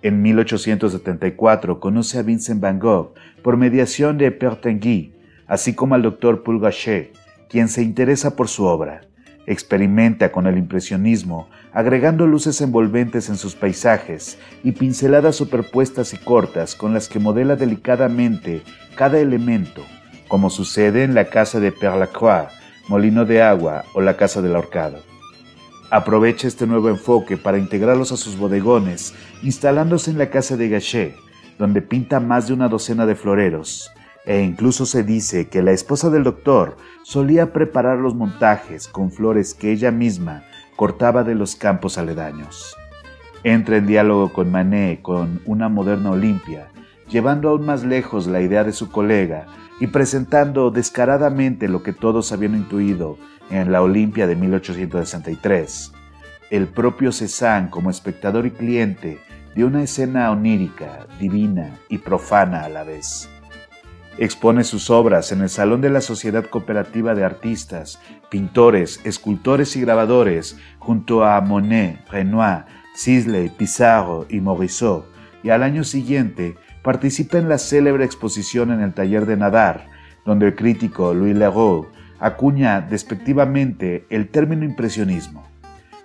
En 0.02 0.20
1874 0.20 1.80
conoce 1.80 2.18
a 2.18 2.22
Vincent 2.22 2.60
Van 2.60 2.78
Gogh 2.78 3.14
por 3.42 3.56
mediación 3.56 4.18
de 4.18 4.30
Pertingui, 4.32 5.14
así 5.46 5.74
como 5.74 5.94
al 5.94 6.02
doctor 6.02 6.42
Paul 6.42 6.60
Gachet, 6.60 7.16
quien 7.48 7.68
se 7.68 7.82
interesa 7.82 8.36
por 8.36 8.48
su 8.48 8.66
obra. 8.66 9.07
Experimenta 9.50 10.30
con 10.30 10.46
el 10.46 10.58
impresionismo, 10.58 11.48
agregando 11.72 12.26
luces 12.26 12.60
envolventes 12.60 13.30
en 13.30 13.38
sus 13.38 13.54
paisajes 13.54 14.38
y 14.62 14.72
pinceladas 14.72 15.36
superpuestas 15.36 16.12
y 16.12 16.18
cortas 16.18 16.74
con 16.74 16.92
las 16.92 17.08
que 17.08 17.18
modela 17.18 17.56
delicadamente 17.56 18.60
cada 18.94 19.18
elemento, 19.18 19.82
como 20.28 20.50
sucede 20.50 21.02
en 21.02 21.14
la 21.14 21.30
casa 21.30 21.60
de 21.60 21.72
Père 21.72 21.98
Lacroix, 21.98 22.50
Molino 22.88 23.24
de 23.24 23.40
Agua 23.40 23.84
o 23.94 24.02
la 24.02 24.18
Casa 24.18 24.42
del 24.42 24.54
Ahorcado. 24.54 24.98
Aprovecha 25.90 26.46
este 26.46 26.66
nuevo 26.66 26.90
enfoque 26.90 27.38
para 27.38 27.56
integrarlos 27.56 28.12
a 28.12 28.18
sus 28.18 28.36
bodegones, 28.36 29.14
instalándose 29.42 30.10
en 30.10 30.18
la 30.18 30.28
casa 30.28 30.58
de 30.58 30.68
Gachet, 30.68 31.16
donde 31.58 31.80
pinta 31.80 32.20
más 32.20 32.48
de 32.48 32.52
una 32.52 32.68
docena 32.68 33.06
de 33.06 33.14
floreros, 33.14 33.90
e 34.26 34.42
incluso 34.42 34.86
se 34.86 35.04
dice 35.04 35.48
que 35.48 35.62
la 35.62 35.72
esposa 35.72 36.10
del 36.10 36.24
doctor 36.24 36.76
solía 37.02 37.52
preparar 37.52 37.98
los 37.98 38.14
montajes 38.14 38.88
con 38.88 39.10
flores 39.10 39.54
que 39.54 39.72
ella 39.72 39.90
misma 39.90 40.44
cortaba 40.76 41.24
de 41.24 41.34
los 41.34 41.56
campos 41.56 41.98
aledaños. 41.98 42.76
Entra 43.42 43.76
en 43.76 43.86
diálogo 43.86 44.32
con 44.32 44.50
Manet 44.50 45.00
con 45.02 45.40
una 45.44 45.68
moderna 45.68 46.10
Olimpia, 46.10 46.68
llevando 47.08 47.48
aún 47.48 47.64
más 47.64 47.84
lejos 47.84 48.26
la 48.26 48.40
idea 48.40 48.64
de 48.64 48.72
su 48.72 48.90
colega 48.90 49.46
y 49.80 49.86
presentando 49.86 50.70
descaradamente 50.70 51.68
lo 51.68 51.82
que 51.82 51.92
todos 51.92 52.32
habían 52.32 52.54
intuido 52.54 53.16
en 53.50 53.72
la 53.72 53.80
Olimpia 53.82 54.26
de 54.26 54.36
1863. 54.36 55.92
El 56.50 56.66
propio 56.66 57.12
Cézanne 57.12 57.70
como 57.70 57.90
espectador 57.90 58.46
y 58.46 58.50
cliente 58.50 59.18
de 59.54 59.64
una 59.64 59.82
escena 59.82 60.30
onírica, 60.30 61.06
divina 61.18 61.78
y 61.88 61.98
profana 61.98 62.64
a 62.64 62.68
la 62.68 62.84
vez. 62.84 63.28
Expone 64.20 64.64
sus 64.64 64.90
obras 64.90 65.30
en 65.30 65.42
el 65.42 65.48
Salón 65.48 65.80
de 65.80 65.90
la 65.90 66.00
Sociedad 66.00 66.44
Cooperativa 66.44 67.14
de 67.14 67.24
Artistas, 67.24 68.00
Pintores, 68.30 69.00
Escultores 69.04 69.76
y 69.76 69.82
Grabadores, 69.82 70.58
junto 70.80 71.24
a 71.24 71.40
Monet, 71.40 72.00
Renoir, 72.10 72.64
Sisley, 72.96 73.48
Pissarro 73.48 74.26
y 74.28 74.40
Morisot, 74.40 75.08
y 75.44 75.50
al 75.50 75.62
año 75.62 75.84
siguiente 75.84 76.56
participa 76.82 77.38
en 77.38 77.48
la 77.48 77.58
célebre 77.58 78.04
exposición 78.04 78.72
en 78.72 78.80
el 78.80 78.92
taller 78.92 79.24
de 79.24 79.36
Nadar, 79.36 79.86
donde 80.24 80.46
el 80.46 80.56
crítico 80.56 81.14
Louis 81.14 81.36
Leroux 81.36 81.86
acuña 82.18 82.80
despectivamente 82.80 84.04
el 84.10 84.30
término 84.30 84.64
impresionismo. 84.64 85.46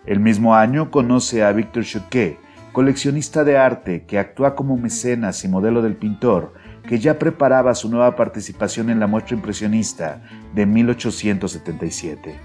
El 0.06 0.20
mismo 0.20 0.54
año 0.54 0.92
conoce 0.92 1.44
a 1.44 1.52
Victor 1.52 1.84
Choquet, 1.84 2.38
coleccionista 2.74 3.44
de 3.44 3.58
arte 3.58 4.06
que 4.06 4.20
actúa 4.20 4.56
como 4.56 4.78
mecenas 4.78 5.44
y 5.44 5.48
modelo 5.48 5.82
del 5.82 5.96
pintor, 5.96 6.54
que 6.88 7.00
ya 7.00 7.18
preparaba 7.18 7.76
su 7.76 7.90
nueva 7.90 8.16
participación 8.16 8.90
en 8.90 9.00
la 9.00 9.08
muestra 9.08 9.36
impresionista 9.36 10.22
de 10.54 10.66
1877. 10.66 12.40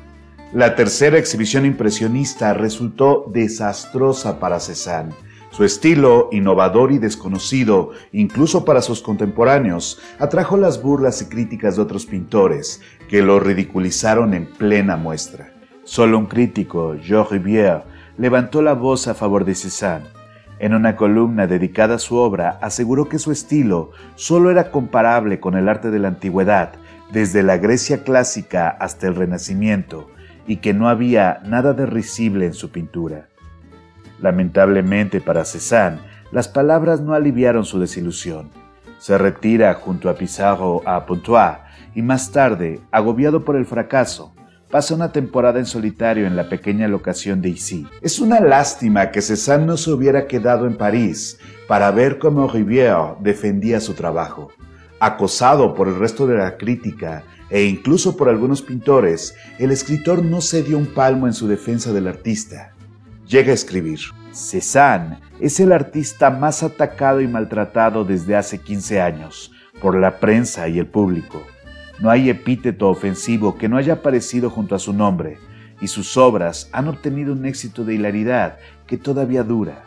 La 0.53 0.75
tercera 0.75 1.19
exhibición 1.19 1.67
impresionista 1.67 2.55
resultó 2.55 3.27
desastrosa 3.33 4.41
para 4.41 4.61
Cézanne. 4.61 5.13
Su 5.51 5.65
estilo, 5.65 6.29
innovador 6.31 6.93
y 6.93 6.99
desconocido, 6.99 7.91
incluso 8.13 8.65
para 8.65 8.81
sus 8.81 9.03
contemporáneos, 9.03 10.01
atrajo 10.19 10.57
las 10.57 10.81
burlas 10.81 11.21
y 11.23 11.27
críticas 11.27 11.77
de 11.77 11.83
otros 11.83 12.07
pintores, 12.07 12.81
que 13.09 13.23
lo 13.23 13.41
ridiculizaron 13.41 14.35
en 14.35 14.47
plena 14.47 14.97
muestra. 14.97 15.53
Solo 15.85 16.19
un 16.19 16.27
crítico, 16.27 16.97
Georges 17.03 17.43
Rivière, 17.43 17.85
levantó 18.19 18.63
la 18.63 18.75
voz 18.75 19.09
a 19.09 19.15
favor 19.15 19.45
de 19.45 19.55
Cézanne 19.55 20.18
en 20.59 20.75
una 20.75 20.97
columna 20.97 21.47
dedicada 21.47 21.97
a 21.97 21.99
su 21.99 22.17
obra, 22.17 22.59
aseguró 22.61 23.09
que 23.09 23.19
su 23.19 23.33
estilo 23.33 23.93
solo 24.15 24.51
era 24.51 24.71
comparable 24.71 25.41
con 25.41 25.57
el 25.57 25.69
arte 25.69 25.91
de 25.91 25.99
la 25.99 26.09
antigüedad, 26.09 26.73
desde 27.13 27.43
la 27.43 27.57
Grecia 27.57 28.03
clásica 28.05 28.69
hasta 28.69 29.07
el 29.07 29.15
Renacimiento, 29.15 30.11
y 30.47 30.57
que 30.57 30.75
no 30.75 30.89
había 30.89 31.41
nada 31.45 31.75
de 31.75 31.87
risible 31.87 32.47
en 32.47 32.55
su 32.55 32.71
pintura. 32.71 33.29
Lamentablemente 34.21 35.21
para 35.21 35.45
Cézanne, 35.45 36.01
las 36.33 36.49
palabras 36.49 37.01
no 37.01 37.15
aliviaron 37.15 37.65
su 37.65 37.79
desilusión. 37.79 38.51
Se 38.99 39.17
retira 39.17 39.73
junto 39.75 40.11
a 40.11 40.15
Pizarro 40.15 40.83
a 40.87 41.07
Pontoise 41.07 41.61
y 41.95 42.03
más 42.03 42.33
tarde, 42.33 42.81
agobiado 42.91 43.45
por 43.45 43.57
el 43.57 43.65
fracaso, 43.65 44.35
pasa 44.71 44.95
una 44.95 45.13
temporada 45.13 45.59
en 45.59 45.67
solitario 45.67 46.27
en 46.27 46.37
la 46.37 46.49
pequeña 46.49 46.89
locación 46.89 47.41
de 47.41 47.51
Issy. 47.51 47.87
Es 48.03 48.19
una 48.19 48.41
lástima 48.41 49.11
que 49.11 49.23
Cézanne 49.23 49.67
no 49.67 49.77
se 49.77 49.91
hubiera 49.91 50.27
quedado 50.27 50.67
en 50.67 50.77
París 50.77 51.39
para 51.67 51.91
ver 51.91 52.19
cómo 52.19 52.51
Rivière 52.51 53.17
defendía 53.21 53.81
su 53.81 53.95
trabajo. 53.95 54.51
Acosado 55.01 55.75
por 55.75 55.89
el 55.89 55.99
resto 55.99 56.27
de 56.27 56.37
la 56.37 56.57
crítica 56.57 57.25
e 57.51 57.65
incluso 57.65 58.17
por 58.17 58.29
algunos 58.29 58.63
pintores, 58.63 59.35
el 59.59 59.71
escritor 59.71 60.23
no 60.23 60.41
se 60.41 60.63
dio 60.63 60.77
un 60.77 60.87
palmo 60.87 61.27
en 61.27 61.33
su 61.33 61.49
defensa 61.49 61.93
del 61.93 62.09
artista. 62.09 62.73
Llega 63.27 63.53
a 63.53 63.55
escribir, 63.55 64.01
Cézanne 64.33 65.19
es 65.41 65.61
el 65.61 65.73
artista 65.73 66.31
más 66.31 66.63
atacado 66.63 67.21
y 67.21 67.29
maltratado 67.29 68.05
desde 68.05 68.37
hace 68.37 68.59
15 68.59 69.01
años 69.01 69.53
por 69.81 69.97
la 69.97 70.19
prensa 70.19 70.69
y 70.69 70.79
el 70.79 70.87
público. 70.87 71.43
No 72.01 72.11
hay 72.11 72.31
epíteto 72.31 72.89
ofensivo 72.89 73.57
que 73.57 73.69
no 73.69 73.77
haya 73.77 73.95
aparecido 73.95 74.51
junto 74.51 74.75
a 74.75 74.79
su 74.79 74.93
nombre, 74.93 75.39
y 75.81 75.89
sus 75.89 76.17
obras 76.17 76.69
han 76.73 76.89
obtenido 76.89 77.33
un 77.33 77.45
éxito 77.45 77.85
de 77.85 77.95
hilaridad 77.95 78.59
que 78.87 78.97
todavía 78.97 79.43
dura. 79.43 79.83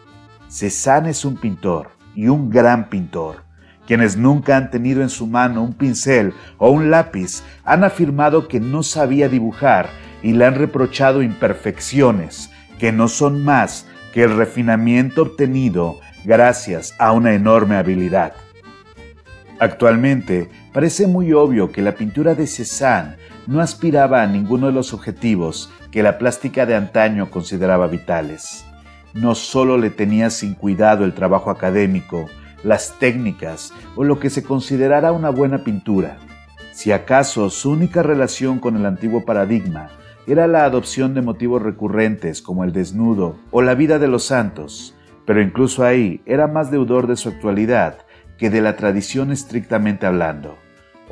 Cézanne 0.50 1.12
es 1.12 1.24
un 1.24 1.38
pintor 1.38 1.92
y 2.16 2.28
un 2.28 2.50
gran 2.50 2.90
pintor. 2.90 3.44
Quienes 3.88 4.18
nunca 4.18 4.58
han 4.58 4.70
tenido 4.72 5.02
en 5.02 5.10
su 5.10 5.26
mano 5.28 5.64
un 5.64 5.74
pincel 5.74 6.34
o 6.58 6.70
un 6.70 6.92
lápiz 6.92 7.44
han 7.64 7.84
afirmado 7.84 8.48
que 8.48 8.60
no 8.60 8.84
sabía 8.84 9.28
dibujar 9.28 9.90
y 10.22 10.34
le 10.34 10.46
han 10.46 10.56
reprochado 10.56 11.24
imperfecciones 11.24 12.52
que 12.80 12.92
no 12.92 13.08
son 13.08 13.44
más 13.44 13.88
que 14.14 14.24
el 14.24 14.36
refinamiento 14.36 15.24
obtenido 15.24 16.00
gracias 16.26 16.94
a 17.00 17.12
una 17.12 17.34
enorme 17.34 17.76
habilidad. 17.76 18.34
Actualmente 19.62 20.50
parece 20.74 21.06
muy 21.06 21.34
obvio 21.34 21.72
que 21.72 21.84
la 21.84 21.94
pintura 21.94 22.34
de 22.34 22.48
Cézanne 22.48 23.18
no 23.46 23.62
aspiraba 23.62 24.24
a 24.24 24.26
ninguno 24.26 24.66
de 24.66 24.74
los 24.74 24.92
objetivos 24.92 25.72
que 25.92 26.02
la 26.02 26.18
plástica 26.18 26.66
de 26.66 26.74
antaño 26.74 27.30
consideraba 27.30 27.86
vitales. 27.86 28.66
No 29.14 29.36
solo 29.36 29.78
le 29.78 29.92
tenía 29.92 30.32
sin 30.32 30.56
cuidado 30.56 31.06
el 31.06 31.14
trabajo 31.14 31.52
académico, 31.52 32.26
las 32.64 32.98
técnicas 32.98 33.72
o 33.96 34.04
lo 34.04 34.20
que 34.20 34.32
se 34.32 34.42
considerara 34.42 35.12
una 35.12 35.30
buena 35.30 35.64
pintura. 35.64 36.18
Si 36.72 36.92
acaso 36.92 37.52
su 37.52 37.70
única 37.70 38.02
relación 38.02 38.58
con 38.58 38.76
el 38.78 38.88
antiguo 38.88 39.26
paradigma 39.26 39.90
era 40.26 40.48
la 40.48 40.66
adopción 40.66 41.14
de 41.14 41.22
motivos 41.22 41.62
recurrentes 41.62 42.42
como 42.42 42.64
el 42.64 42.74
desnudo 42.74 43.36
o 43.52 43.62
la 43.62 43.76
vida 43.76 44.00
de 44.00 44.08
los 44.08 44.24
santos, 44.24 44.96
pero 45.28 45.40
incluso 45.40 45.84
ahí 45.84 46.20
era 46.26 46.48
más 46.48 46.72
deudor 46.72 47.06
de 47.06 47.16
su 47.16 47.30
actualidad 47.30 48.00
que 48.42 48.50
de 48.50 48.60
la 48.60 48.76
tradición 48.76 49.32
estrictamente 49.32 50.08
hablando. 50.08 50.58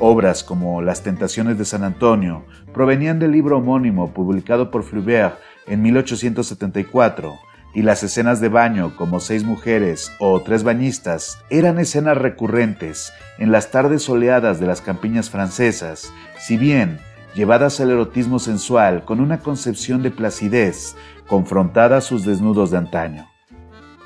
Obras 0.00 0.42
como 0.42 0.82
Las 0.82 1.04
Tentaciones 1.04 1.58
de 1.58 1.64
San 1.64 1.84
Antonio 1.84 2.44
provenían 2.74 3.20
del 3.20 3.30
libro 3.30 3.58
homónimo 3.58 4.12
publicado 4.12 4.72
por 4.72 4.82
Flaubert 4.82 5.38
en 5.68 5.80
1874, 5.80 7.38
y 7.72 7.82
las 7.82 8.02
escenas 8.02 8.40
de 8.40 8.48
baño 8.48 8.96
como 8.96 9.20
Seis 9.20 9.44
mujeres 9.44 10.10
o 10.18 10.40
Tres 10.40 10.64
bañistas 10.64 11.38
eran 11.50 11.78
escenas 11.78 12.18
recurrentes 12.18 13.12
en 13.38 13.52
las 13.52 13.70
tardes 13.70 14.02
soleadas 14.02 14.58
de 14.58 14.66
las 14.66 14.80
campiñas 14.80 15.30
francesas, 15.30 16.12
si 16.36 16.56
bien 16.56 16.98
llevadas 17.36 17.78
al 17.78 17.92
erotismo 17.92 18.40
sensual 18.40 19.04
con 19.04 19.20
una 19.20 19.38
concepción 19.38 20.02
de 20.02 20.10
placidez 20.10 20.96
confrontada 21.28 21.98
a 21.98 22.00
sus 22.00 22.24
desnudos 22.24 22.72
de 22.72 22.78
antaño. 22.78 23.29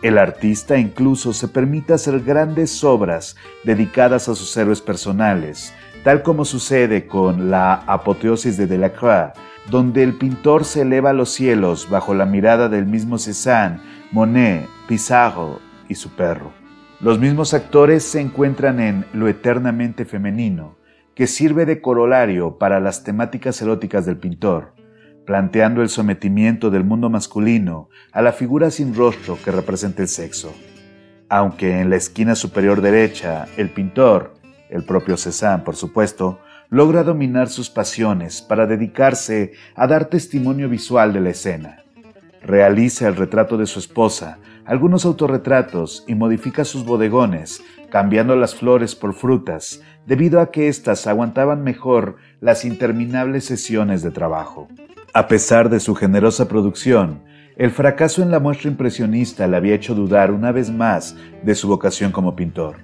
El 0.05 0.19
artista 0.19 0.77
incluso 0.77 1.33
se 1.33 1.49
permite 1.49 1.95
hacer 1.95 2.21
grandes 2.21 2.85
obras 2.85 3.37
dedicadas 3.65 4.29
a 4.29 4.35
sus 4.35 4.55
héroes 4.55 4.83
personales, 4.83 5.73
tal 6.05 6.23
como 6.23 6.45
sucede 6.45 7.07
con 7.07 7.51
la 7.51 7.73
apoteosis 7.87 8.59
de 8.59 8.67
Delacroix, 8.67 9.33
donde 9.71 10.03
el 10.03 10.13
pintor 10.19 10.67
se 10.67 10.83
eleva 10.83 11.09
a 11.09 11.15
los 11.15 11.31
cielos 11.31 11.89
bajo 11.89 12.13
la 12.13 12.27
mirada 12.27 12.69
del 12.69 12.85
mismo 12.85 13.17
Cézanne, 13.17 13.81
Monet, 14.13 14.69
Pissarro 14.89 15.61
y 15.89 15.95
su 15.95 16.11
perro. 16.11 16.53
Los 17.01 17.19
mismos 17.19 17.55
actores 17.55 18.05
se 18.05 18.21
encuentran 18.21 18.81
en 18.81 19.07
Lo 19.15 19.27
eternamente 19.27 20.05
femenino, 20.05 20.77
que 21.15 21.27
sirve 21.27 21.65
de 21.65 21.81
corolario 21.81 22.59
para 22.59 22.79
las 22.79 23.05
temáticas 23.05 23.63
eróticas 23.63 24.05
del 24.05 24.19
pintor, 24.19 24.75
planteando 25.25 25.83
el 25.83 25.89
sometimiento 25.89 26.71
del 26.71 26.85
mundo 26.85 27.09
masculino 27.11 27.89
a 28.13 28.23
la 28.23 28.33
figura 28.33 28.71
sin 28.71 28.95
rostro 28.95 29.39
que 29.43 29.51
representa 29.51 30.03
el 30.03 30.09
sexo. 30.09 30.55
Aunque 31.29 31.81
en 31.81 31.91
la 31.91 31.97
esquina 31.97 32.35
superior 32.35 32.81
derecha 32.81 33.47
el 33.57 33.71
pintor, 33.71 34.35
el 34.69 34.85
propio 34.85 35.17
Cézanne 35.17 35.65
por 35.65 35.77
supuesto, 35.77 36.41
logra 36.69 37.03
dominar 37.03 37.49
sus 37.49 37.71
pasiones 37.71 38.43
para 38.43 38.67
dedicarse 38.67 39.53
a 39.75 39.87
dar 39.87 40.07
testimonio 40.07 40.69
visual 40.69 41.13
de 41.13 41.21
la 41.21 41.31
escena. 41.31 41.85
Realiza 42.43 43.09
el 43.09 43.17
retrato 43.17 43.57
de 43.57 43.67
su 43.67 43.79
esposa, 43.79 44.39
algunos 44.67 45.05
autorretratos 45.05 46.05
y 46.07 46.15
modifica 46.15 46.65
sus 46.65 46.85
bodegones, 46.85 47.63
cambiando 47.91 48.37
las 48.37 48.55
flores 48.55 48.95
por 48.95 49.15
frutas, 49.15 49.83
debido 50.07 50.41
a 50.41 50.51
que 50.51 50.69
éstas 50.69 51.07
aguantaban 51.07 51.63
mejor 51.63 52.17
las 52.41 52.65
interminables 52.65 53.45
sesiones 53.45 54.03
de 54.03 54.11
trabajo. 54.11 54.69
A 55.17 55.29
pesar 55.29 55.71
de 55.71 55.79
su 55.79 55.95
generosa 55.95 56.49
producción, 56.49 57.23
el 57.57 57.71
fracaso 57.71 58.21
en 58.21 58.33
la 58.33 58.41
muestra 58.41 58.69
impresionista 58.69 59.47
le 59.47 59.57
había 59.57 59.77
hecho 59.77 59.95
dudar 59.95 60.33
una 60.33 60.51
vez 60.51 60.73
más 60.73 61.15
de 61.45 61.55
su 61.55 61.69
vocación 61.69 62.11
como 62.11 62.35
pintor. 62.35 62.79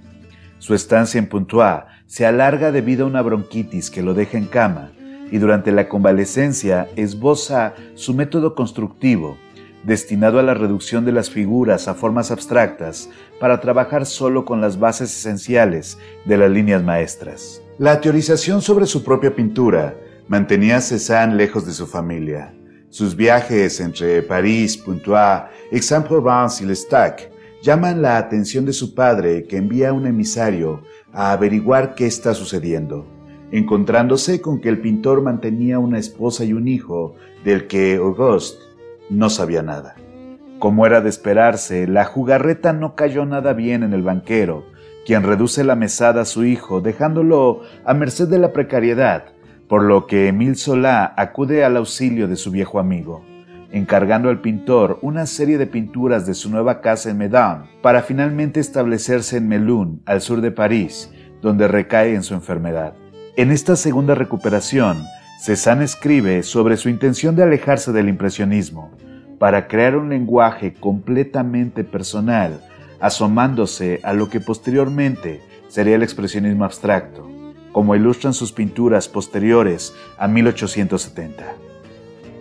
Su 0.58 0.76
estancia 0.76 1.18
en 1.18 1.26
Pontois 1.26 1.82
se 2.06 2.26
alarga 2.26 2.70
debido 2.70 3.04
a 3.04 3.08
una 3.08 3.20
bronquitis 3.22 3.90
que 3.90 4.04
lo 4.04 4.14
deja 4.14 4.38
en 4.38 4.44
cama 4.44 4.92
y 5.32 5.38
durante 5.38 5.72
la 5.72 5.88
convalecencia 5.88 6.86
esboza 6.94 7.74
su 7.96 8.14
método 8.14 8.54
constructivo, 8.54 9.36
destinado 9.82 10.38
a 10.38 10.44
la 10.44 10.54
reducción 10.54 11.04
de 11.04 11.10
las 11.10 11.30
figuras 11.30 11.88
a 11.88 11.94
formas 11.94 12.30
abstractas 12.30 13.10
para 13.40 13.60
trabajar 13.60 14.06
solo 14.06 14.44
con 14.44 14.60
las 14.60 14.78
bases 14.78 15.10
esenciales 15.10 15.98
de 16.26 16.36
las 16.36 16.50
líneas 16.52 16.84
maestras. 16.84 17.60
La 17.78 18.00
teorización 18.00 18.62
sobre 18.62 18.86
su 18.86 19.02
propia 19.02 19.34
pintura 19.34 19.96
mantenía 20.30 20.80
Cézanne 20.80 21.34
lejos 21.34 21.66
de 21.66 21.72
su 21.72 21.88
familia. 21.88 22.54
Sus 22.88 23.16
viajes 23.16 23.80
entre 23.80 24.22
París, 24.22 24.78
Pontois, 24.78 25.42
Aix-en-Provence 25.72 26.62
y 26.62 26.68
Lestac 26.68 27.28
llaman 27.64 28.00
la 28.00 28.16
atención 28.16 28.64
de 28.64 28.72
su 28.72 28.94
padre 28.94 29.42
que 29.48 29.56
envía 29.56 29.92
un 29.92 30.06
emisario 30.06 30.82
a 31.12 31.32
averiguar 31.32 31.96
qué 31.96 32.06
está 32.06 32.32
sucediendo, 32.32 33.08
encontrándose 33.50 34.40
con 34.40 34.60
que 34.60 34.68
el 34.68 34.80
pintor 34.80 35.20
mantenía 35.20 35.80
una 35.80 35.98
esposa 35.98 36.44
y 36.44 36.52
un 36.52 36.68
hijo 36.68 37.16
del 37.44 37.66
que 37.66 37.96
Auguste 37.96 38.62
no 39.10 39.30
sabía 39.30 39.64
nada. 39.64 39.96
Como 40.60 40.86
era 40.86 41.00
de 41.00 41.08
esperarse, 41.08 41.88
la 41.88 42.04
jugarreta 42.04 42.72
no 42.72 42.94
cayó 42.94 43.26
nada 43.26 43.52
bien 43.52 43.82
en 43.82 43.94
el 43.94 44.02
banquero, 44.02 44.64
quien 45.04 45.24
reduce 45.24 45.64
la 45.64 45.74
mesada 45.74 46.22
a 46.22 46.24
su 46.24 46.44
hijo, 46.44 46.80
dejándolo 46.80 47.62
a 47.84 47.94
merced 47.94 48.28
de 48.28 48.38
la 48.38 48.52
precariedad, 48.52 49.32
por 49.70 49.84
lo 49.84 50.08
que 50.08 50.26
Emile 50.26 50.56
Solá 50.56 51.14
acude 51.16 51.64
al 51.64 51.76
auxilio 51.76 52.26
de 52.26 52.34
su 52.34 52.50
viejo 52.50 52.80
amigo, 52.80 53.24
encargando 53.70 54.28
al 54.28 54.40
pintor 54.40 54.98
una 55.00 55.26
serie 55.26 55.58
de 55.58 55.68
pinturas 55.68 56.26
de 56.26 56.34
su 56.34 56.50
nueva 56.50 56.80
casa 56.80 57.08
en 57.08 57.18
Medan, 57.18 57.66
para 57.80 58.02
finalmente 58.02 58.58
establecerse 58.58 59.36
en 59.36 59.46
Melun, 59.46 60.02
al 60.06 60.22
sur 60.22 60.40
de 60.40 60.50
París, 60.50 61.12
donde 61.40 61.68
recae 61.68 62.16
en 62.16 62.24
su 62.24 62.34
enfermedad. 62.34 62.94
En 63.36 63.52
esta 63.52 63.76
segunda 63.76 64.16
recuperación, 64.16 65.04
Cézanne 65.40 65.84
escribe 65.84 66.42
sobre 66.42 66.76
su 66.76 66.88
intención 66.88 67.36
de 67.36 67.44
alejarse 67.44 67.92
del 67.92 68.08
impresionismo 68.08 68.90
para 69.38 69.68
crear 69.68 69.96
un 69.96 70.08
lenguaje 70.08 70.74
completamente 70.74 71.84
personal, 71.84 72.60
asomándose 72.98 74.00
a 74.02 74.14
lo 74.14 74.30
que 74.30 74.40
posteriormente 74.40 75.40
sería 75.68 75.94
el 75.94 76.02
expresionismo 76.02 76.64
abstracto, 76.64 77.29
como 77.72 77.94
ilustran 77.94 78.34
sus 78.34 78.52
pinturas 78.52 79.08
posteriores 79.08 79.94
a 80.18 80.28
1870. 80.28 81.44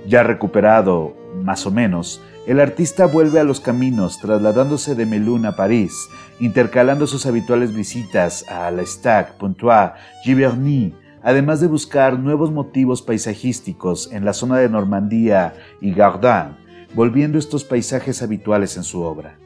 Ya 0.08 0.24
recuperado, 0.24 1.16
más 1.44 1.66
o 1.66 1.72
menos, 1.72 2.22
el 2.48 2.60
artista 2.60 3.06
vuelve 3.06 3.40
a 3.40 3.44
los 3.44 3.60
caminos 3.60 4.18
trasladándose 4.20 4.96
de 4.96 5.06
Melun 5.06 5.46
a 5.46 5.56
París, 5.56 6.10
intercalando 6.40 7.06
sus 7.06 7.26
habituales 7.26 7.76
visitas 7.76 8.44
a 8.50 8.72
La 8.72 8.84
Stac, 8.84 9.34
Pontois, 9.38 9.92
Giverny, 10.24 10.96
además 11.22 11.62
de 11.62 11.68
buscar 11.68 12.18
nuevos 12.18 12.52
motivos 12.52 13.02
paisajísticos 13.02 14.12
en 14.12 14.26
la 14.26 14.34
zona 14.34 14.58
de 14.58 14.70
Normandía 14.70 15.54
y 15.80 15.94
Gardin, 15.94 16.56
volviendo 16.96 17.38
estos 17.38 17.64
paisajes 17.64 18.24
habituales 18.24 18.78
en 18.78 18.84
su 18.84 19.02
obra. 19.02 19.38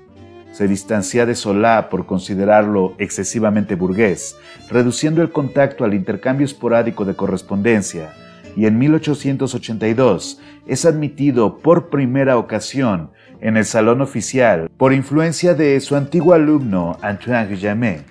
Se 0.54 0.68
distancia 0.68 1.26
de 1.26 1.34
Solá 1.34 1.90
por 1.90 2.06
considerarlo 2.06 2.94
excesivamente 3.00 3.74
burgués, 3.74 4.38
reduciendo 4.70 5.24
el 5.24 5.32
contacto 5.32 5.84
al 5.84 5.96
intercambio 5.96 6.46
esporádico 6.46 7.06
de 7.06 7.16
correspondencia, 7.16 8.14
y 8.56 8.68
en 8.68 8.78
1882 8.78 10.40
es 10.68 10.86
admitido 10.86 11.58
por 11.58 11.90
primera 11.90 12.38
ocasión 12.38 13.10
en 13.42 13.58
el 13.58 13.66
salón 13.66 14.02
oficial 14.02 14.70
por 14.78 14.94
influencia 14.94 15.56
de 15.56 15.80
su 15.80 15.96
antiguo 15.96 16.36
alumno 16.36 17.00
Antoine 17.02 17.48
Guillaumet, 17.48 18.06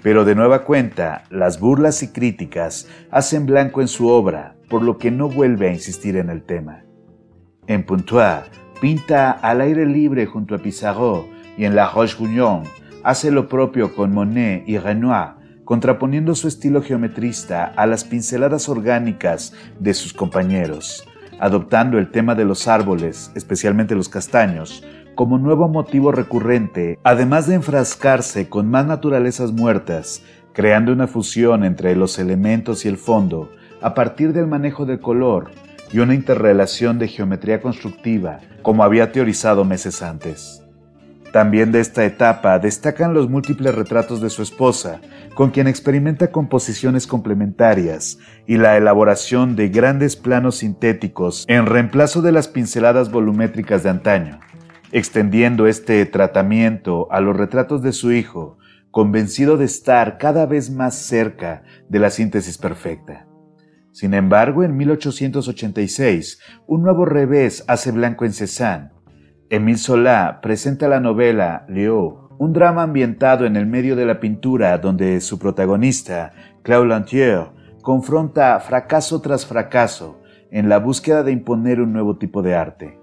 pero 0.00 0.24
de 0.24 0.36
nueva 0.36 0.62
cuenta, 0.62 1.24
las 1.30 1.58
burlas 1.58 2.04
y 2.04 2.12
críticas 2.12 2.86
hacen 3.10 3.44
blanco 3.44 3.80
en 3.80 3.88
su 3.88 4.06
obra, 4.06 4.54
por 4.68 4.82
lo 4.82 4.98
que 4.98 5.10
no 5.10 5.28
vuelve 5.28 5.68
a 5.68 5.72
insistir 5.72 6.16
en 6.16 6.30
el 6.30 6.44
tema. 6.44 6.84
En 7.66 7.84
Pontois, 7.84 8.44
pinta 8.80 9.32
al 9.32 9.60
aire 9.60 9.84
libre 9.84 10.26
junto 10.26 10.54
a 10.54 10.58
Pissarro 10.58 11.28
y 11.58 11.64
en 11.64 11.74
La 11.74 11.90
Roche-Guyon 11.90 12.62
hace 13.02 13.30
lo 13.30 13.48
propio 13.48 13.94
con 13.94 14.14
Monet 14.14 14.62
y 14.66 14.78
Renoir, 14.78 15.32
contraponiendo 15.64 16.34
su 16.34 16.48
estilo 16.48 16.80
geometrista 16.80 17.64
a 17.76 17.84
las 17.86 18.04
pinceladas 18.04 18.68
orgánicas 18.68 19.52
de 19.78 19.92
sus 19.92 20.14
compañeros, 20.14 21.06
adoptando 21.40 21.98
el 21.98 22.10
tema 22.10 22.34
de 22.34 22.44
los 22.44 22.68
árboles, 22.68 23.30
especialmente 23.34 23.94
los 23.94 24.08
castaños, 24.08 24.84
como 25.14 25.36
nuevo 25.36 25.68
motivo 25.68 26.12
recurrente, 26.12 26.98
además 27.02 27.48
de 27.48 27.56
enfrascarse 27.56 28.48
con 28.48 28.70
más 28.70 28.86
naturalezas 28.86 29.52
muertas, 29.52 30.22
creando 30.52 30.92
una 30.92 31.08
fusión 31.08 31.64
entre 31.64 31.96
los 31.96 32.18
elementos 32.18 32.84
y 32.84 32.88
el 32.88 32.96
fondo, 32.96 33.50
a 33.82 33.94
partir 33.94 34.32
del 34.32 34.46
manejo 34.46 34.86
del 34.86 35.00
color, 35.00 35.50
y 35.92 35.98
una 35.98 36.14
interrelación 36.14 36.98
de 36.98 37.08
geometría 37.08 37.60
constructiva, 37.60 38.40
como 38.62 38.84
había 38.84 39.10
teorizado 39.10 39.64
meses 39.64 40.02
antes. 40.02 40.57
También 41.38 41.70
de 41.70 41.78
esta 41.78 42.04
etapa 42.04 42.58
destacan 42.58 43.14
los 43.14 43.30
múltiples 43.30 43.72
retratos 43.72 44.20
de 44.20 44.28
su 44.28 44.42
esposa, 44.42 45.00
con 45.36 45.50
quien 45.50 45.68
experimenta 45.68 46.32
composiciones 46.32 47.06
complementarias 47.06 48.18
y 48.48 48.56
la 48.56 48.76
elaboración 48.76 49.54
de 49.54 49.68
grandes 49.68 50.16
planos 50.16 50.56
sintéticos 50.56 51.44
en 51.46 51.66
reemplazo 51.66 52.22
de 52.22 52.32
las 52.32 52.48
pinceladas 52.48 53.12
volumétricas 53.12 53.84
de 53.84 53.90
antaño, 53.90 54.40
extendiendo 54.90 55.68
este 55.68 56.04
tratamiento 56.06 57.06
a 57.12 57.20
los 57.20 57.36
retratos 57.36 57.82
de 57.82 57.92
su 57.92 58.10
hijo, 58.10 58.58
convencido 58.90 59.56
de 59.56 59.66
estar 59.66 60.18
cada 60.18 60.44
vez 60.44 60.72
más 60.72 60.96
cerca 60.96 61.62
de 61.88 62.00
la 62.00 62.10
síntesis 62.10 62.58
perfecta. 62.58 63.28
Sin 63.92 64.12
embargo, 64.12 64.64
en 64.64 64.76
1886, 64.76 66.40
un 66.66 66.82
nuevo 66.82 67.04
revés 67.04 67.64
hace 67.68 67.92
blanco 67.92 68.24
en 68.24 68.32
Cézanne, 68.32 68.90
Émile 69.50 69.78
Zola 69.78 70.40
presenta 70.42 70.88
la 70.88 71.00
novela 71.00 71.64
Léo, 71.68 72.36
un 72.38 72.52
drama 72.52 72.82
ambientado 72.82 73.46
en 73.46 73.56
el 73.56 73.64
medio 73.64 73.96
de 73.96 74.04
la 74.04 74.20
pintura 74.20 74.76
donde 74.76 75.22
su 75.22 75.38
protagonista, 75.38 76.32
Claude 76.62 76.88
Lantier, 76.88 77.46
confronta 77.80 78.60
fracaso 78.60 79.22
tras 79.22 79.46
fracaso 79.46 80.20
en 80.50 80.68
la 80.68 80.78
búsqueda 80.78 81.22
de 81.22 81.32
imponer 81.32 81.80
un 81.80 81.94
nuevo 81.94 82.18
tipo 82.18 82.42
de 82.42 82.56
arte. 82.56 83.00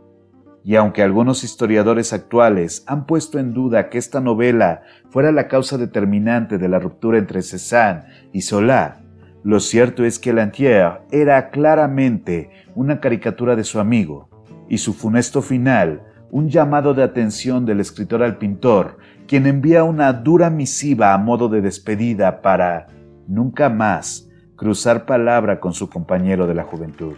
Y 0.63 0.75
aunque 0.75 1.01
algunos 1.01 1.43
historiadores 1.43 2.13
actuales 2.13 2.83
han 2.85 3.07
puesto 3.07 3.39
en 3.39 3.51
duda 3.51 3.89
que 3.89 3.97
esta 3.97 4.21
novela 4.21 4.83
fuera 5.09 5.31
la 5.31 5.47
causa 5.47 5.79
determinante 5.79 6.59
de 6.59 6.69
la 6.69 6.77
ruptura 6.77 7.17
entre 7.17 7.41
Cézanne 7.41 8.03
y 8.33 8.43
Zola, 8.43 9.01
lo 9.43 9.59
cierto 9.59 10.05
es 10.05 10.19
que 10.19 10.31
Lantier 10.31 11.01
era 11.09 11.49
claramente 11.49 12.51
una 12.75 12.99
caricatura 12.99 13.55
de 13.55 13.63
su 13.63 13.79
amigo, 13.79 14.29
y 14.69 14.77
su 14.79 14.93
funesto 14.93 15.41
final 15.41 16.01
un 16.31 16.49
llamado 16.49 16.93
de 16.93 17.03
atención 17.03 17.65
del 17.65 17.79
escritor 17.79 18.23
al 18.23 18.37
pintor, 18.37 18.97
quien 19.27 19.47
envía 19.47 19.83
una 19.83 20.13
dura 20.13 20.49
misiva 20.49 21.13
a 21.13 21.17
modo 21.17 21.49
de 21.49 21.61
despedida 21.61 22.41
para, 22.41 22.87
nunca 23.27 23.69
más, 23.69 24.29
cruzar 24.55 25.05
palabra 25.05 25.59
con 25.59 25.73
su 25.73 25.89
compañero 25.89 26.47
de 26.47 26.55
la 26.55 26.63
juventud. 26.63 27.15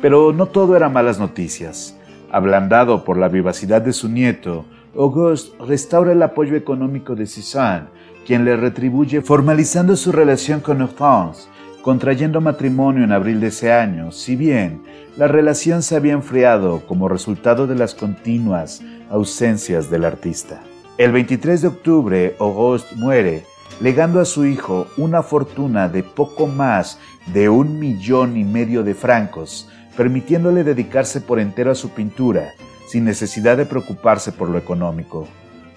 Pero 0.00 0.32
no 0.32 0.46
todo 0.46 0.76
era 0.76 0.88
malas 0.88 1.18
noticias. 1.18 1.96
Ablandado 2.30 3.04
por 3.04 3.18
la 3.18 3.28
vivacidad 3.28 3.82
de 3.82 3.92
su 3.92 4.08
nieto, 4.08 4.64
Auguste 4.96 5.56
restaura 5.64 6.12
el 6.12 6.22
apoyo 6.22 6.56
económico 6.56 7.14
de 7.14 7.26
Cézanne, 7.26 7.86
quien 8.26 8.44
le 8.44 8.56
retribuye 8.56 9.20
formalizando 9.20 9.96
su 9.96 10.12
relación 10.12 10.60
con 10.60 10.80
Hortense, 10.82 11.48
contrayendo 11.82 12.40
matrimonio 12.40 13.04
en 13.04 13.12
abril 13.12 13.40
de 13.40 13.48
ese 13.48 13.72
año, 13.72 14.12
si 14.12 14.36
bien 14.36 14.82
la 15.16 15.26
relación 15.26 15.82
se 15.82 15.96
había 15.96 16.12
enfriado 16.12 16.86
como 16.86 17.08
resultado 17.08 17.66
de 17.66 17.74
las 17.74 17.94
continuas 17.94 18.80
ausencias 19.10 19.90
del 19.90 20.04
artista. 20.04 20.62
El 20.96 21.12
23 21.12 21.62
de 21.62 21.68
octubre, 21.68 22.36
Auguste 22.38 22.94
muere, 22.96 23.44
legando 23.80 24.20
a 24.20 24.24
su 24.24 24.46
hijo 24.46 24.86
una 24.96 25.22
fortuna 25.22 25.88
de 25.88 26.02
poco 26.02 26.46
más 26.46 26.98
de 27.26 27.48
un 27.48 27.78
millón 27.78 28.36
y 28.36 28.44
medio 28.44 28.84
de 28.84 28.94
francos, 28.94 29.68
permitiéndole 29.96 30.64
dedicarse 30.64 31.20
por 31.20 31.40
entero 31.40 31.72
a 31.72 31.74
su 31.74 31.90
pintura, 31.90 32.52
sin 32.86 33.04
necesidad 33.04 33.56
de 33.56 33.66
preocuparse 33.66 34.32
por 34.32 34.48
lo 34.48 34.58
económico. 34.58 35.26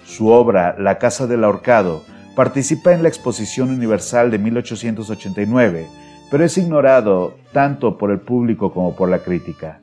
Su 0.04 0.28
obra, 0.28 0.76
La 0.78 0.98
Casa 0.98 1.26
del 1.26 1.44
Ahorcado, 1.44 2.04
participa 2.36 2.92
en 2.92 3.02
la 3.02 3.08
Exposición 3.08 3.70
Universal 3.70 4.30
de 4.30 4.38
1889, 4.38 5.88
pero 6.30 6.44
es 6.44 6.56
ignorado 6.58 7.38
tanto 7.52 7.96
por 7.96 8.10
el 8.10 8.20
público 8.20 8.72
como 8.72 8.94
por 8.94 9.08
la 9.08 9.20
crítica. 9.20 9.80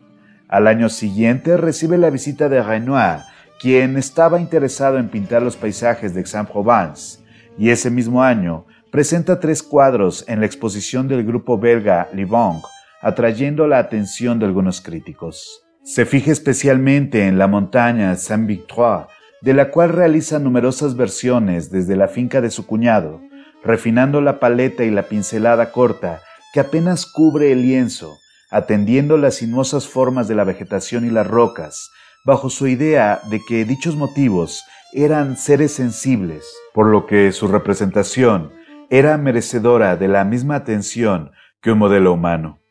Al 0.48 0.68
año 0.68 0.88
siguiente 0.88 1.58
recibe 1.58 1.98
la 1.98 2.12
visita 2.12 2.48
de 2.48 2.62
Renoir, 2.62 3.22
quien 3.60 3.98
estaba 3.98 4.40
interesado 4.40 5.00
en 5.00 5.10
pintar 5.10 5.42
los 5.42 5.58
paisajes 5.58 6.14
de 6.14 6.20
Aix-en-Provence, 6.20 7.24
y 7.58 7.72
ese 7.72 7.90
mismo 7.90 8.22
año 8.22 8.66
presenta 8.92 9.40
tres 9.40 9.64
cuadros 9.64 10.24
en 10.28 10.40
la 10.40 10.46
exposición 10.46 11.08
del 11.08 11.26
grupo 11.26 11.58
belga 11.58 12.08
Livong, 12.14 12.62
atrayendo 13.02 13.66
la 13.66 13.80
atención 13.80 14.38
de 14.38 14.46
algunos 14.46 14.80
críticos. 14.80 15.66
Se 15.84 16.06
fija 16.06 16.32
especialmente 16.32 17.26
en 17.26 17.40
la 17.40 17.48
montaña 17.48 18.16
Saint-Victoire, 18.16 19.08
de 19.44 19.54
la 19.54 19.72
cual 19.72 19.90
realiza 19.90 20.40
numerosas 20.40 20.96
versiones 20.96 21.70
desde 21.70 21.98
la 21.98 22.08
finca 22.08 22.40
de 22.40 22.50
su 22.50 22.66
cuñado, 22.66 23.20
refinando 23.62 24.22
la 24.22 24.40
paleta 24.40 24.86
y 24.86 24.90
la 24.90 25.10
pincelada 25.10 25.74
corta 25.74 26.22
que 26.54 26.62
apenas 26.62 27.06
cubre 27.06 27.52
el 27.52 27.62
lienzo, 27.62 28.20
atendiendo 28.50 29.18
las 29.18 29.36
sinuosas 29.36 29.86
formas 29.86 30.30
de 30.30 30.36
la 30.36 30.46
vegetación 30.46 31.06
y 31.06 31.10
las 31.10 31.28
rocas, 31.28 31.92
bajo 32.24 32.50
su 32.50 32.68
idea 32.68 33.20
de 33.30 33.42
que 33.46 33.66
dichos 33.66 33.98
motivos 33.98 34.64
eran 34.94 35.36
seres 35.36 35.74
sensibles, 35.74 36.46
por 36.74 36.86
lo 36.86 37.06
que 37.06 37.34
su 37.34 37.50
representación 37.50 38.54
era 38.90 39.18
merecedora 39.18 39.98
de 39.98 40.08
la 40.08 40.24
misma 40.24 40.56
atención 40.56 41.32
que 41.60 41.74
un 41.74 41.80
modelo 41.80 42.14
humano. 42.14 42.62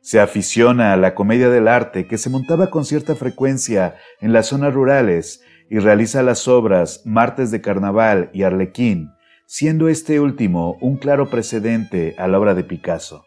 Se 0.00 0.18
aficiona 0.18 0.92
a 0.92 0.96
la 0.96 1.14
comedia 1.14 1.50
del 1.50 1.68
arte 1.68 2.08
que 2.08 2.18
se 2.18 2.30
montaba 2.30 2.68
con 2.68 2.84
cierta 2.84 3.14
frecuencia 3.14 3.94
en 4.20 4.32
las 4.32 4.46
zonas 4.46 4.74
rurales 4.74 5.44
y 5.70 5.78
realiza 5.78 6.22
las 6.22 6.48
obras 6.48 7.02
Martes 7.06 7.50
de 7.50 7.60
Carnaval 7.60 8.28
y 8.34 8.42
Arlequín, 8.42 9.12
siendo 9.46 9.88
este 9.88 10.20
último 10.20 10.76
un 10.80 10.96
claro 10.96 11.30
precedente 11.30 12.14
a 12.18 12.28
la 12.28 12.38
obra 12.38 12.54
de 12.54 12.64
Picasso. 12.64 13.24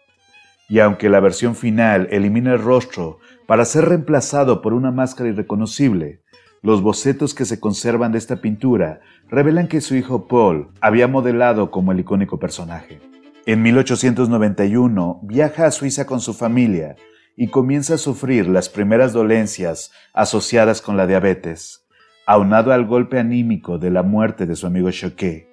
Y 0.69 0.79
aunque 0.79 1.09
la 1.09 1.21
versión 1.21 1.55
final 1.55 2.07
elimina 2.11 2.53
el 2.53 2.61
rostro 2.61 3.19
para 3.47 3.65
ser 3.65 3.85
reemplazado 3.85 4.61
por 4.61 4.73
una 4.73 4.91
máscara 4.91 5.29
irreconocible, 5.29 6.21
los 6.61 6.81
bocetos 6.81 7.33
que 7.33 7.45
se 7.45 7.59
conservan 7.59 8.11
de 8.11 8.17
esta 8.17 8.37
pintura 8.37 9.01
revelan 9.29 9.67
que 9.67 9.81
su 9.81 9.95
hijo 9.95 10.27
Paul 10.27 10.69
había 10.81 11.07
modelado 11.07 11.71
como 11.71 11.91
el 11.91 11.99
icónico 11.99 12.39
personaje. 12.39 12.99
En 13.45 13.61
1891 13.61 15.19
viaja 15.23 15.65
a 15.65 15.71
Suiza 15.71 16.05
con 16.05 16.21
su 16.21 16.33
familia 16.33 16.95
y 17.35 17.47
comienza 17.47 17.95
a 17.95 17.97
sufrir 17.97 18.47
las 18.47 18.69
primeras 18.69 19.11
dolencias 19.11 19.91
asociadas 20.13 20.81
con 20.81 20.95
la 20.95 21.07
diabetes, 21.07 21.82
aunado 22.25 22.71
al 22.71 22.85
golpe 22.85 23.19
anímico 23.19 23.77
de 23.77 23.91
la 23.91 24.03
muerte 24.03 24.45
de 24.45 24.55
su 24.55 24.65
amigo 24.65 24.89
Choquet. 24.91 25.47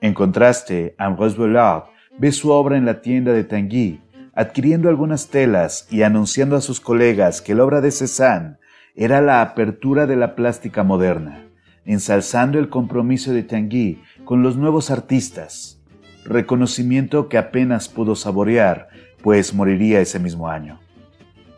En 0.00 0.14
contraste, 0.14 0.94
Ambrose 0.98 1.36
Vollard 1.36 1.84
ve 2.18 2.32
su 2.32 2.50
obra 2.50 2.76
en 2.76 2.84
la 2.84 3.00
tienda 3.00 3.32
de 3.32 3.44
Tanguy, 3.44 4.00
adquiriendo 4.34 4.88
algunas 4.88 5.28
telas 5.28 5.88
y 5.90 6.02
anunciando 6.02 6.56
a 6.56 6.60
sus 6.60 6.80
colegas 6.80 7.42
que 7.42 7.54
la 7.54 7.64
obra 7.64 7.80
de 7.80 7.90
Cézanne 7.90 8.56
era 8.94 9.20
la 9.20 9.42
apertura 9.42 10.06
de 10.06 10.16
la 10.16 10.34
plástica 10.34 10.82
moderna, 10.82 11.48
ensalzando 11.84 12.58
el 12.58 12.68
compromiso 12.68 13.32
de 13.32 13.42
Tanguy 13.42 14.00
con 14.24 14.42
los 14.42 14.56
nuevos 14.56 14.90
artistas, 14.90 15.80
reconocimiento 16.24 17.28
que 17.28 17.38
apenas 17.38 17.88
pudo 17.88 18.14
saborear, 18.16 18.88
pues 19.22 19.54
moriría 19.54 20.00
ese 20.00 20.18
mismo 20.18 20.48
año. 20.48 20.80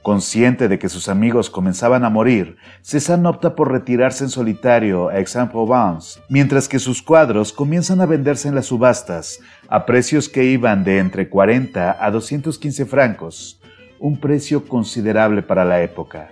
Consciente 0.09 0.69
de 0.69 0.79
que 0.79 0.89
sus 0.89 1.11
amigos 1.11 1.51
comenzaban 1.51 2.03
a 2.03 2.09
morir, 2.09 2.57
Cézanne 2.81 3.29
opta 3.29 3.55
por 3.55 3.71
retirarse 3.71 4.25
en 4.25 4.31
solitario 4.31 5.11
a 5.11 5.17
Aix-en-Provence, 5.17 6.21
mientras 6.31 6.67
que 6.67 6.79
sus 6.79 7.03
cuadros 7.03 7.53
comienzan 7.53 8.01
a 8.01 8.07
venderse 8.07 8.49
en 8.49 8.55
las 8.55 8.65
subastas 8.65 9.39
a 9.69 9.85
precios 9.85 10.31
que 10.31 10.45
iban 10.45 10.83
de 10.83 10.97
entre 10.97 11.29
40 11.29 12.03
a 12.03 12.11
215 12.11 12.87
francos, 12.87 13.61
un 13.99 14.19
precio 14.19 14.65
considerable 14.65 15.43
para 15.43 15.67
la 15.67 15.83
época. 15.83 16.31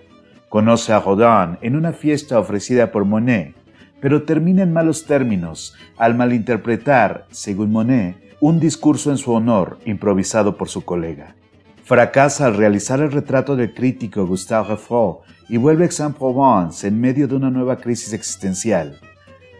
Conoce 0.48 0.94
a 0.94 1.00
Rodin 1.00 1.58
en 1.60 1.76
una 1.76 1.92
fiesta 1.92 2.40
ofrecida 2.40 2.90
por 2.90 3.04
Monet, 3.04 3.54
pero 4.00 4.22
termina 4.22 4.62
en 4.62 4.72
malos 4.72 5.04
términos 5.04 5.74
al 5.98 6.14
malinterpretar, 6.14 7.26
según 7.30 7.72
Monet, 7.72 8.16
un 8.40 8.58
discurso 8.58 9.10
en 9.10 9.18
su 9.18 9.34
honor 9.34 9.78
improvisado 9.84 10.56
por 10.56 10.70
su 10.70 10.82
colega. 10.82 11.34
Fracasa 11.86 12.46
al 12.46 12.56
realizar 12.56 12.98
el 12.98 13.12
retrato 13.12 13.54
del 13.54 13.72
crítico 13.72 14.26
Gustave 14.26 14.70
Refraud 14.70 15.18
y 15.48 15.56
vuelve 15.56 15.84
a 15.84 15.86
Aix-en-Provence 15.86 16.84
en 16.88 17.00
medio 17.00 17.28
de 17.28 17.36
una 17.36 17.48
nueva 17.48 17.76
crisis 17.76 18.12
existencial. 18.12 18.98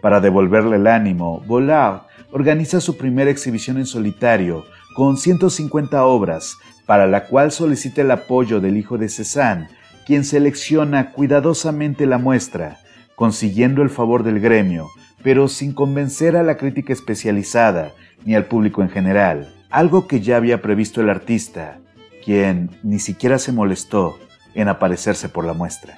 Para 0.03 0.19
devolverle 0.19 0.75
el 0.75 0.89
ánimo, 0.89 1.41
Bollard 1.47 2.01
organiza 2.33 2.81
su 2.81 2.97
primera 2.97 3.31
exhibición 3.31 3.77
en 3.77 3.87
solitario 3.87 4.65
con 4.97 5.19
150 5.19 6.05
obras, 6.05 6.57
para 6.85 7.07
la 7.07 7.27
cual 7.27 7.53
solicita 7.53 8.03
el 8.03 8.11
apoyo 8.11 8.61
del 8.61 8.77
hijo 8.77 8.99
de 8.99 9.09
Cézanne, 9.09 9.69
quien 10.05 10.25
selecciona 10.25 11.13
cuidadosamente 11.13 12.07
la 12.07 12.19
muestra, 12.19 12.81
consiguiendo 13.15 13.83
el 13.83 13.89
favor 13.89 14.25
del 14.25 14.41
gremio, 14.41 14.89
pero 15.23 15.47
sin 15.47 15.73
convencer 15.73 16.35
a 16.35 16.43
la 16.43 16.57
crítica 16.57 16.93
especializada 16.93 17.93
ni 18.25 18.35
al 18.35 18.47
público 18.47 18.83
en 18.83 18.91
general, 18.91 19.55
algo 19.71 20.09
que 20.09 20.21
ya 20.21 20.37
había 20.39 20.61
previsto 20.61 21.01
el 21.01 21.09
artista, 21.09 21.79
quien 22.27 22.71
ni 22.83 22.99
siquiera 22.99 23.39
se 23.39 23.53
molestó 23.53 24.19
en 24.55 24.67
aparecerse 24.67 25.29
por 25.29 25.45
la 25.45 25.53
muestra. 25.53 25.97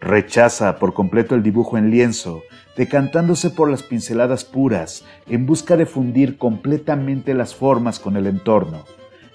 Rechaza 0.00 0.78
por 0.78 0.94
completo 0.94 1.34
el 1.34 1.42
dibujo 1.42 1.76
en 1.76 1.90
lienzo, 1.90 2.44
decantándose 2.76 3.50
por 3.50 3.68
las 3.68 3.82
pinceladas 3.82 4.44
puras 4.44 5.04
en 5.26 5.44
busca 5.44 5.76
de 5.76 5.86
fundir 5.86 6.38
completamente 6.38 7.34
las 7.34 7.52
formas 7.52 7.98
con 7.98 8.16
el 8.16 8.28
entorno, 8.28 8.84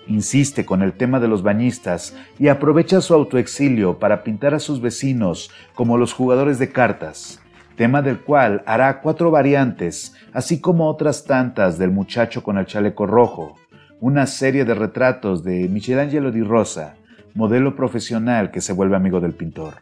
insiste 0.08 0.66
con 0.66 0.84
el 0.84 0.94
tema 0.94 1.20
de 1.20 1.28
los 1.28 1.44
bañistas 1.44 2.16
y 2.38 2.48
aprovecha 2.48 3.02
su 3.02 3.14
autoexilio 3.14 4.00
para 4.00 4.24
pintar 4.24 4.54
a 4.54 4.60
sus 4.60 4.80
vecinos 4.80 5.52
como 5.76 5.98
los 5.98 6.14
jugadores 6.14 6.60
de 6.60 6.72
cartas, 6.72 7.42
tema 7.76 8.02
del 8.02 8.22
cual 8.22 8.64
hará 8.66 9.02
cuatro 9.02 9.32
variantes, 9.32 10.16
así 10.32 10.62
como 10.62 10.88
otras 10.88 11.26
tantas 11.26 11.78
del 11.78 11.92
muchacho 11.92 12.42
con 12.42 12.58
el 12.58 12.66
chaleco 12.66 13.06
rojo, 13.06 13.59
una 14.02 14.28
serie 14.28 14.64
de 14.66 14.74
retratos 14.74 15.44
de 15.44 15.68
Michelangelo 15.68 16.32
di 16.32 16.42
Rosa, 16.42 16.96
modelo 17.34 17.76
profesional 17.76 18.50
que 18.52 18.62
se 18.62 18.74
vuelve 18.74 18.96
amigo 18.96 19.20
del 19.20 19.34
pintor. 19.34 19.76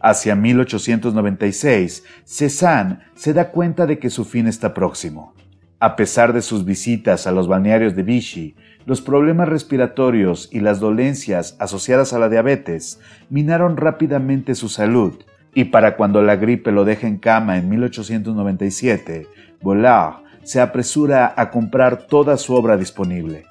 Hacia 0.00 0.34
1896, 0.34 2.04
Cézanne 2.24 2.98
se 3.14 3.32
da 3.32 3.50
cuenta 3.50 3.86
de 3.86 3.98
que 3.98 4.10
su 4.10 4.24
fin 4.24 4.48
está 4.48 4.74
próximo. 4.74 5.34
A 5.78 5.96
pesar 5.96 6.32
de 6.32 6.42
sus 6.42 6.64
visitas 6.64 7.26
a 7.26 7.32
los 7.32 7.48
balnearios 7.48 7.96
de 7.96 8.02
Vichy, 8.02 8.54
los 8.84 9.00
problemas 9.00 9.48
respiratorios 9.48 10.48
y 10.52 10.60
las 10.60 10.80
dolencias 10.80 11.56
asociadas 11.58 12.12
a 12.12 12.18
la 12.18 12.28
diabetes 12.28 13.00
minaron 13.30 13.76
rápidamente 13.76 14.54
su 14.54 14.68
salud, 14.68 15.14
y 15.54 15.64
para 15.64 15.96
cuando 15.96 16.22
la 16.22 16.36
gripe 16.36 16.72
lo 16.72 16.84
deja 16.84 17.06
en 17.06 17.18
cama 17.18 17.58
en 17.58 17.68
1897, 17.68 19.26
Bollard 19.60 20.21
se 20.44 20.60
apresura 20.60 21.34
a 21.36 21.50
comprar 21.50 22.06
toda 22.06 22.36
su 22.36 22.54
obra 22.54 22.76
disponible. 22.76 23.44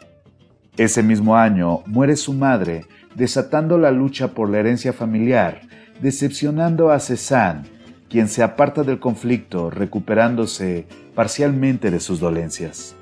Ese 0.77 1.03
mismo 1.03 1.35
año 1.35 1.81
muere 1.85 2.15
su 2.15 2.33
madre, 2.33 2.85
desatando 3.15 3.77
la 3.77 3.91
lucha 3.91 4.29
por 4.29 4.49
la 4.49 4.59
herencia 4.59 4.93
familiar, 4.93 5.61
decepcionando 6.01 6.91
a 6.91 6.99
Cézanne, 6.99 7.63
quien 8.09 8.27
se 8.27 8.43
aparta 8.43 8.83
del 8.83 8.99
conflicto 8.99 9.69
recuperándose 9.69 10.85
parcialmente 11.15 11.91
de 11.91 11.99
sus 11.99 12.19
dolencias. 12.19 12.95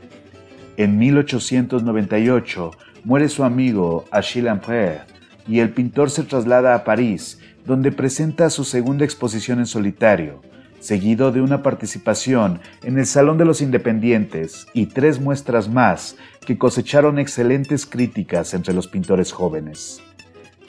En 0.77 0.97
1898 0.97 2.71
muere 3.03 3.29
su 3.29 3.43
amigo 3.43 4.05
Achille 4.11 4.49
Lamprère 4.49 5.01
y 5.47 5.59
el 5.59 5.71
pintor 5.71 6.11
se 6.11 6.23
traslada 6.23 6.75
a 6.75 6.83
París, 6.83 7.39
donde 7.65 7.91
presenta 7.91 8.49
su 8.49 8.63
segunda 8.63 9.03
exposición 9.03 9.59
en 9.59 9.65
solitario, 9.65 10.41
seguido 10.79 11.31
de 11.31 11.41
una 11.41 11.61
participación 11.61 12.59
en 12.83 12.97
el 12.97 13.05
Salón 13.05 13.37
de 13.37 13.45
los 13.45 13.61
Independientes 13.61 14.67
y 14.73 14.87
tres 14.87 15.19
muestras 15.19 15.69
más 15.69 16.15
que 16.45 16.57
cosecharon 16.57 17.19
excelentes 17.19 17.85
críticas 17.85 18.53
entre 18.53 18.73
los 18.73 18.87
pintores 18.87 19.31
jóvenes. 19.31 20.01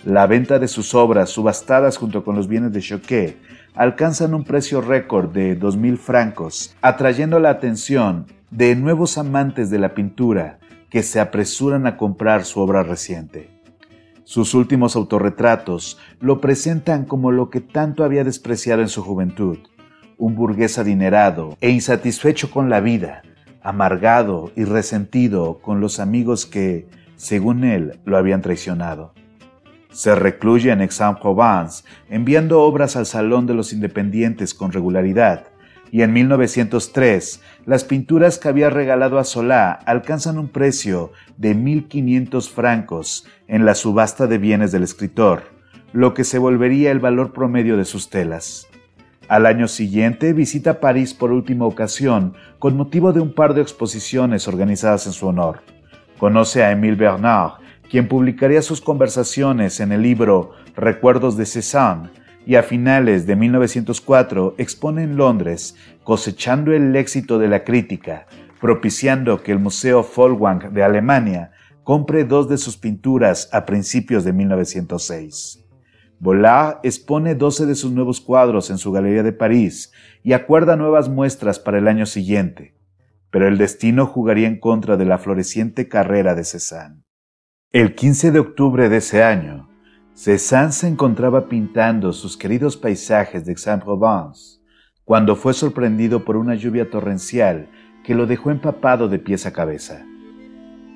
La 0.05 0.27
venta 0.27 0.59
de 0.59 0.69
sus 0.69 0.95
obras, 0.95 1.31
subastadas 1.31 1.99
junto 1.99 2.25
con 2.25 2.35
los 2.35 2.49
bienes 2.49 2.73
de 2.73 2.81
Choquet, 2.81 3.37
alcanzan 3.75 4.35
un 4.35 4.45
precio 4.45 4.81
récord 4.81 5.31
de 5.31 5.59
2.000 5.59 5.99
francos, 5.99 6.75
atrayendo 6.81 7.39
la 7.39 7.51
atención 7.51 8.27
de 8.51 8.75
nuevos 8.77 9.19
amantes 9.19 9.71
de 9.71 9.79
la 9.79 9.95
pintura 9.95 10.59
que 10.89 11.03
se 11.03 11.21
apresuran 11.21 11.87
a 11.87 11.97
comprar 11.97 12.45
su 12.45 12.61
obra 12.61 12.83
reciente. 12.83 13.51
Sus 14.25 14.55
últimos 14.55 14.97
autorretratos 14.97 15.99
lo 16.21 16.41
presentan 16.41 17.05
como 17.05 17.31
lo 17.31 17.51
que 17.51 17.61
tanto 17.61 18.05
había 18.05 18.25
despreciado 18.25 18.81
en 18.81 18.89
su 18.89 19.03
juventud, 19.03 19.59
un 20.21 20.37
burgués 20.37 20.79
adinerado 20.79 21.57
e 21.63 21.71
insatisfecho 21.71 22.51
con 22.51 22.69
la 22.69 22.81
vida, 22.81 23.23
amargado 23.63 24.53
y 24.55 24.65
resentido 24.65 25.59
con 25.63 25.81
los 25.81 25.99
amigos 25.99 26.45
que, 26.45 26.87
según 27.17 27.65
él, 27.65 27.99
lo 28.05 28.19
habían 28.19 28.43
traicionado. 28.43 29.15
Se 29.91 30.15
recluye 30.15 30.71
en 30.71 30.83
Aix-en-Provence, 30.83 31.85
enviando 32.11 32.61
obras 32.63 32.97
al 32.97 33.07
Salón 33.07 33.47
de 33.47 33.55
los 33.55 33.73
Independientes 33.73 34.53
con 34.53 34.73
regularidad, 34.73 35.47
y 35.91 36.03
en 36.03 36.13
1903 36.13 37.41
las 37.65 37.85
pinturas 37.85 38.39
que 38.39 38.49
había 38.49 38.71
regalado 38.71 39.19
a 39.19 39.25
Solá 39.25 39.73
alcanzan 39.73 40.39
un 40.39 40.49
precio 40.49 41.13
de 41.39 41.57
1.500 41.57 42.49
francos 42.49 43.27
en 43.49 43.65
la 43.65 43.75
subasta 43.75 44.27
de 44.27 44.39
bienes 44.39 44.71
del 44.71 44.83
escritor, 44.85 45.45
lo 45.93 46.15
que 46.15 46.25
se 46.25 46.39
volvería 46.39 46.91
el 46.91 47.01
valor 47.01 47.33
promedio 47.33 47.77
de 47.77 47.87
sus 47.87 48.11
telas. 48.11 48.70
Al 49.31 49.47
año 49.47 49.69
siguiente 49.69 50.33
visita 50.33 50.81
París 50.81 51.15
por 51.15 51.31
última 51.31 51.65
ocasión 51.65 52.35
con 52.59 52.77
motivo 52.77 53.13
de 53.13 53.21
un 53.21 53.33
par 53.33 53.55
de 53.55 53.63
exposiciones 53.63 54.49
organizadas 54.49 55.07
en 55.07 55.13
su 55.13 55.29
honor. 55.29 55.61
Conoce 56.19 56.65
a 56.65 56.73
Émile 56.73 56.97
Bernard, 56.97 57.61
quien 57.89 58.09
publicaría 58.09 58.61
sus 58.61 58.81
conversaciones 58.81 59.79
en 59.79 59.93
el 59.93 60.03
libro 60.03 60.51
Recuerdos 60.75 61.37
de 61.37 61.47
Cézanne, 61.47 62.11
y 62.45 62.57
a 62.57 62.65
finales 62.65 63.25
de 63.25 63.37
1904 63.37 64.57
expone 64.59 65.05
en 65.05 65.17
Londres, 65.17 65.77
cosechando 66.03 66.73
el 66.73 66.97
éxito 66.97 67.39
de 67.39 67.47
la 67.47 67.63
crítica, 67.63 68.27
propiciando 68.61 69.45
que 69.45 69.53
el 69.53 69.61
Museo 69.61 70.03
Vollwang 70.03 70.73
de 70.73 70.83
Alemania 70.83 71.53
compre 71.85 72.25
dos 72.25 72.49
de 72.49 72.59
sus 72.59 72.77
pinturas 72.77 73.49
a 73.53 73.65
principios 73.65 74.25
de 74.25 74.33
1906. 74.33 75.60
Bollard 76.21 76.81
expone 76.83 77.35
12 77.35 77.65
de 77.65 77.75
sus 77.75 77.93
nuevos 77.93 78.21
cuadros 78.21 78.69
en 78.69 78.77
su 78.77 78.93
Galería 78.93 79.23
de 79.23 79.33
París 79.33 79.91
y 80.23 80.35
acuerda 80.35 80.77
nuevas 80.77 81.09
muestras 81.09 81.59
para 81.59 81.79
el 81.79 81.89
año 81.89 82.05
siguiente, 82.05 82.75
pero 83.31 83.49
el 83.49 83.57
destino 83.57 84.07
jugaría 84.07 84.47
en 84.47 84.61
contra 84.61 84.99
de 84.99 85.07
la 85.07 85.17
floreciente 85.17 85.89
carrera 85.89 86.35
de 86.35 86.45
Cézanne. 86.45 87.03
El 87.73 87.95
15 87.95 88.33
de 88.33 88.39
octubre 88.39 88.91
de 88.91 88.99
ese 88.99 89.23
año, 89.23 89.71
Cézanne 90.13 90.73
se 90.73 90.89
encontraba 90.89 91.49
pintando 91.49 92.13
sus 92.13 92.37
queridos 92.37 92.77
paisajes 92.77 93.47
de 93.47 93.53
Aix-en-Provence 93.53 94.61
cuando 95.07 95.37
fue 95.37 95.55
sorprendido 95.55 96.27
por 96.27 96.37
una 96.37 96.55
lluvia 96.55 96.91
torrencial 96.91 97.71
que 98.05 98.15
lo 98.15 98.27
dejó 98.27 98.51
empapado 98.51 99.09
de 99.09 99.19
pies 99.19 99.47
a 99.47 99.55
cabeza. 99.55 100.05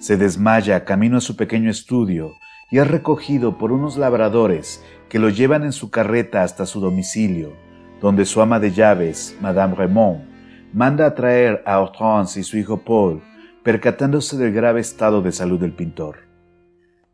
Se 0.01 0.19
desmaya 0.19 0.85
camino 0.85 1.17
a 1.17 1.23
su 1.23 1.35
pequeño 1.35 1.71
estudio 1.71 2.35
y 2.75 2.81
es 2.81 2.89
recogido 2.89 3.57
por 3.57 3.71
unos 3.71 3.97
labradores 3.97 4.83
que 5.09 5.21
lo 5.21 5.29
llevan 5.29 5.63
en 5.63 5.71
su 5.71 5.91
carreta 5.91 6.43
hasta 6.43 6.67
su 6.67 6.81
domicilio, 6.81 7.53
donde 8.01 8.25
su 8.25 8.41
ama 8.41 8.59
de 8.59 8.73
llaves, 8.73 9.39
Madame 9.41 9.77
Raymond, 9.77 10.25
manda 10.73 11.07
a 11.07 11.15
traer 11.15 11.63
a 11.67 11.79
Hortense 11.79 12.41
y 12.41 12.43
su 12.43 12.59
hijo 12.59 12.79
Paul, 12.79 13.23
percatándose 13.63 14.37
del 14.37 14.53
grave 14.53 14.81
estado 14.81 15.23
de 15.23 15.31
salud 15.31 15.61
del 15.61 15.73
pintor. 15.73 16.25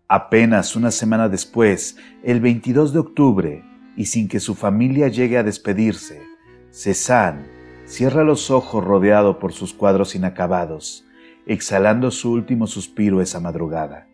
Apenas 0.08 0.76
una 0.76 0.90
semana 0.90 1.28
después, 1.28 1.98
el 2.22 2.40
22 2.40 2.94
de 2.94 2.98
octubre, 2.98 3.64
y 3.96 4.06
sin 4.06 4.28
que 4.28 4.40
su 4.40 4.54
familia 4.54 5.08
llegue 5.08 5.36
a 5.36 5.42
despedirse, 5.42 6.22
Cézanne 6.70 7.50
cierra 7.84 8.24
los 8.24 8.50
ojos 8.50 8.82
rodeado 8.82 9.38
por 9.38 9.52
sus 9.52 9.74
cuadros 9.74 10.14
inacabados, 10.14 11.04
exhalando 11.44 12.10
su 12.10 12.32
último 12.32 12.66
suspiro 12.66 13.20
esa 13.20 13.40
madrugada. 13.40 14.09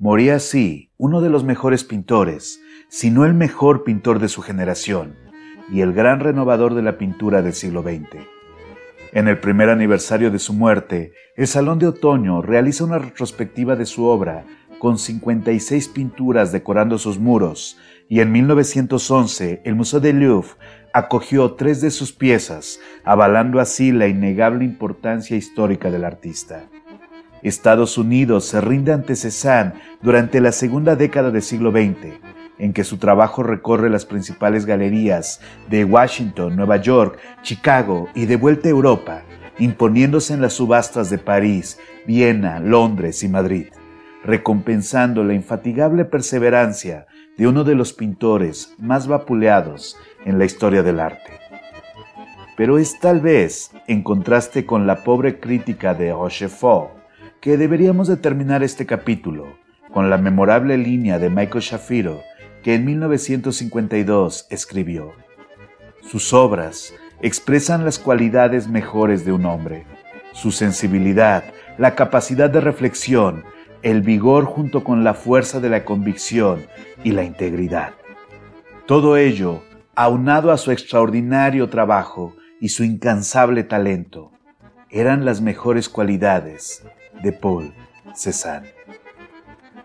Moría 0.00 0.36
así 0.36 0.92
uno 0.96 1.20
de 1.20 1.28
los 1.28 1.42
mejores 1.42 1.82
pintores, 1.82 2.60
si 2.88 3.10
no 3.10 3.24
el 3.24 3.34
mejor 3.34 3.82
pintor 3.82 4.20
de 4.20 4.28
su 4.28 4.42
generación, 4.42 5.16
y 5.72 5.80
el 5.80 5.92
gran 5.92 6.20
renovador 6.20 6.74
de 6.74 6.82
la 6.82 6.98
pintura 6.98 7.42
del 7.42 7.52
siglo 7.52 7.82
XX. 7.82 8.06
En 9.12 9.26
el 9.26 9.40
primer 9.40 9.70
aniversario 9.70 10.30
de 10.30 10.38
su 10.38 10.52
muerte, 10.52 11.14
el 11.36 11.48
Salón 11.48 11.80
de 11.80 11.88
Otoño 11.88 12.42
realiza 12.42 12.84
una 12.84 13.00
retrospectiva 13.00 13.74
de 13.74 13.86
su 13.86 14.04
obra 14.04 14.44
con 14.78 14.98
56 14.98 15.88
pinturas 15.88 16.52
decorando 16.52 16.96
sus 16.98 17.18
muros, 17.18 17.76
y 18.08 18.20
en 18.20 18.30
1911 18.30 19.62
el 19.64 19.74
Museo 19.74 19.98
de 19.98 20.12
Louvre 20.12 20.50
acogió 20.92 21.54
tres 21.54 21.80
de 21.80 21.90
sus 21.90 22.12
piezas, 22.12 22.78
avalando 23.02 23.58
así 23.58 23.90
la 23.90 24.06
innegable 24.06 24.64
importancia 24.64 25.36
histórica 25.36 25.90
del 25.90 26.04
artista. 26.04 26.68
Estados 27.42 27.98
Unidos 27.98 28.46
se 28.46 28.60
rinde 28.60 28.92
ante 28.92 29.16
Cézanne 29.16 29.74
durante 30.02 30.40
la 30.40 30.52
segunda 30.52 30.96
década 30.96 31.30
del 31.30 31.42
siglo 31.42 31.70
XX, 31.70 32.18
en 32.58 32.72
que 32.72 32.84
su 32.84 32.98
trabajo 32.98 33.42
recorre 33.42 33.90
las 33.90 34.04
principales 34.04 34.66
galerías 34.66 35.40
de 35.68 35.84
Washington, 35.84 36.56
Nueva 36.56 36.78
York, 36.78 37.18
Chicago 37.42 38.08
y 38.14 38.26
de 38.26 38.36
vuelta 38.36 38.68
a 38.68 38.72
Europa, 38.72 39.22
imponiéndose 39.58 40.34
en 40.34 40.40
las 40.40 40.54
subastas 40.54 41.10
de 41.10 41.18
París, 41.18 41.78
Viena, 42.06 42.60
Londres 42.60 43.22
y 43.22 43.28
Madrid, 43.28 43.66
recompensando 44.24 45.22
la 45.22 45.34
infatigable 45.34 46.04
perseverancia 46.04 47.06
de 47.36 47.46
uno 47.46 47.62
de 47.62 47.76
los 47.76 47.92
pintores 47.92 48.74
más 48.78 49.06
vapuleados 49.06 49.96
en 50.24 50.38
la 50.38 50.44
historia 50.44 50.82
del 50.82 50.98
arte. 50.98 51.38
Pero 52.56 52.78
es 52.78 52.98
tal 52.98 53.20
vez, 53.20 53.70
en 53.86 54.02
contraste 54.02 54.66
con 54.66 54.88
la 54.88 55.04
pobre 55.04 55.38
crítica 55.38 55.94
de 55.94 56.10
Rochefort, 56.12 56.97
que 57.40 57.56
deberíamos 57.56 58.08
determinar 58.08 58.62
este 58.62 58.84
capítulo 58.84 59.56
con 59.92 60.10
la 60.10 60.18
memorable 60.18 60.76
línea 60.76 61.18
de 61.18 61.30
Michael 61.30 61.62
Shafiro 61.62 62.22
que 62.62 62.74
en 62.74 62.84
1952 62.84 64.46
escribió. 64.50 65.12
Sus 66.02 66.32
obras 66.32 66.92
expresan 67.22 67.84
las 67.84 67.98
cualidades 67.98 68.68
mejores 68.68 69.24
de 69.24 69.32
un 69.32 69.46
hombre, 69.46 69.86
su 70.32 70.50
sensibilidad, 70.50 71.44
la 71.78 71.94
capacidad 71.94 72.50
de 72.50 72.60
reflexión, 72.60 73.44
el 73.82 74.02
vigor 74.02 74.44
junto 74.44 74.82
con 74.82 75.04
la 75.04 75.14
fuerza 75.14 75.60
de 75.60 75.70
la 75.70 75.84
convicción 75.84 76.66
y 77.04 77.12
la 77.12 77.22
integridad. 77.22 77.92
Todo 78.86 79.16
ello 79.16 79.62
aunado 79.94 80.52
a 80.52 80.58
su 80.58 80.70
extraordinario 80.70 81.68
trabajo 81.68 82.34
y 82.60 82.68
su 82.70 82.84
incansable 82.84 83.64
talento, 83.64 84.32
eran 84.90 85.24
las 85.24 85.40
mejores 85.40 85.88
cualidades 85.88 86.84
de 87.22 87.32
Paul 87.32 87.72
Cézanne. 88.14 88.78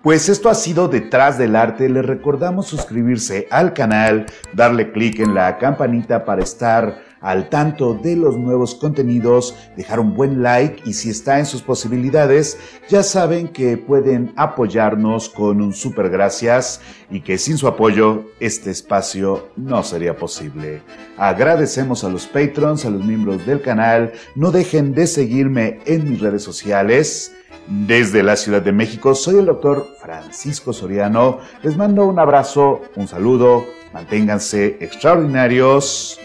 Pues 0.02 0.28
esto 0.28 0.50
ha 0.50 0.54
sido 0.54 0.90
Detrás 0.90 1.38
del 1.38 1.56
Arte. 1.56 1.88
Les 1.88 2.06
recordamos 2.06 2.68
suscribirse 2.68 3.48
al 3.50 3.74
canal, 3.74 4.26
darle 4.52 4.92
clic 4.92 5.20
en 5.20 5.34
la 5.34 5.58
campanita 5.58 6.26
para 6.26 6.44
estar 6.44 7.13
al 7.24 7.50
tanto 7.50 7.94
de 7.96 8.16
los 8.16 8.38
nuevos 8.38 8.76
contenidos, 8.76 9.56
dejar 9.76 10.00
un 10.00 10.14
buen 10.14 10.44
like 10.44 10.84
y 10.86 10.94
si 10.94 11.10
está 11.10 11.40
en 11.40 11.46
sus 11.46 11.62
posibilidades, 11.62 12.60
ya 12.90 13.02
saben 13.02 13.48
que 13.48 13.78
pueden 13.78 14.34
apoyarnos 14.36 15.30
con 15.30 15.62
un 15.62 15.74
super 15.74 16.10
gracias 16.10 16.82
y 17.10 17.22
que 17.22 17.38
sin 17.38 17.58
su 17.58 17.68
apoyo 17.68 18.26
este 18.42 18.72
espacio 18.72 19.48
no 19.56 19.84
sería 19.84 20.18
posible. 20.18 20.82
Agradecemos 21.18 22.04
a 22.04 22.10
los 22.10 22.28
patrons, 22.28 22.86
a 22.86 22.90
los 22.90 23.04
miembros 23.04 23.46
del 23.46 23.62
canal, 23.62 24.12
no 24.36 24.52
dejen 24.52 24.94
de 24.94 25.08
seguirme 25.08 25.80
en 25.86 26.10
mis 26.10 26.20
redes 26.20 26.44
sociales. 26.44 27.34
Desde 27.66 28.24
la 28.24 28.36
Ciudad 28.36 28.62
de 28.62 28.74
México, 28.74 29.16
soy 29.16 29.36
el 29.36 29.46
doctor 29.46 29.88
Francisco 30.02 30.74
Soriano. 30.74 31.40
Les 31.62 31.78
mando 31.78 32.06
un 32.06 32.20
abrazo, 32.20 32.82
un 32.98 33.08
saludo, 33.08 33.66
manténganse 33.94 34.76
extraordinarios 34.82 36.20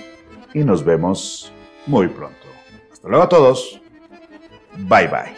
y 0.55 0.65
nos 0.65 0.85
vemos 0.85 1.53
muy 1.87 2.09
pronto. 2.09 2.47
Hasta 2.93 3.09
luego 3.09 3.25
a 3.25 3.29
todos. 3.29 3.81
Bye 4.77 5.09
bye. 5.09 5.37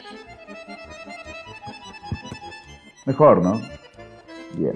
Mejor, 3.07 3.43
¿no? 3.43 3.61
Bien. 4.55 4.75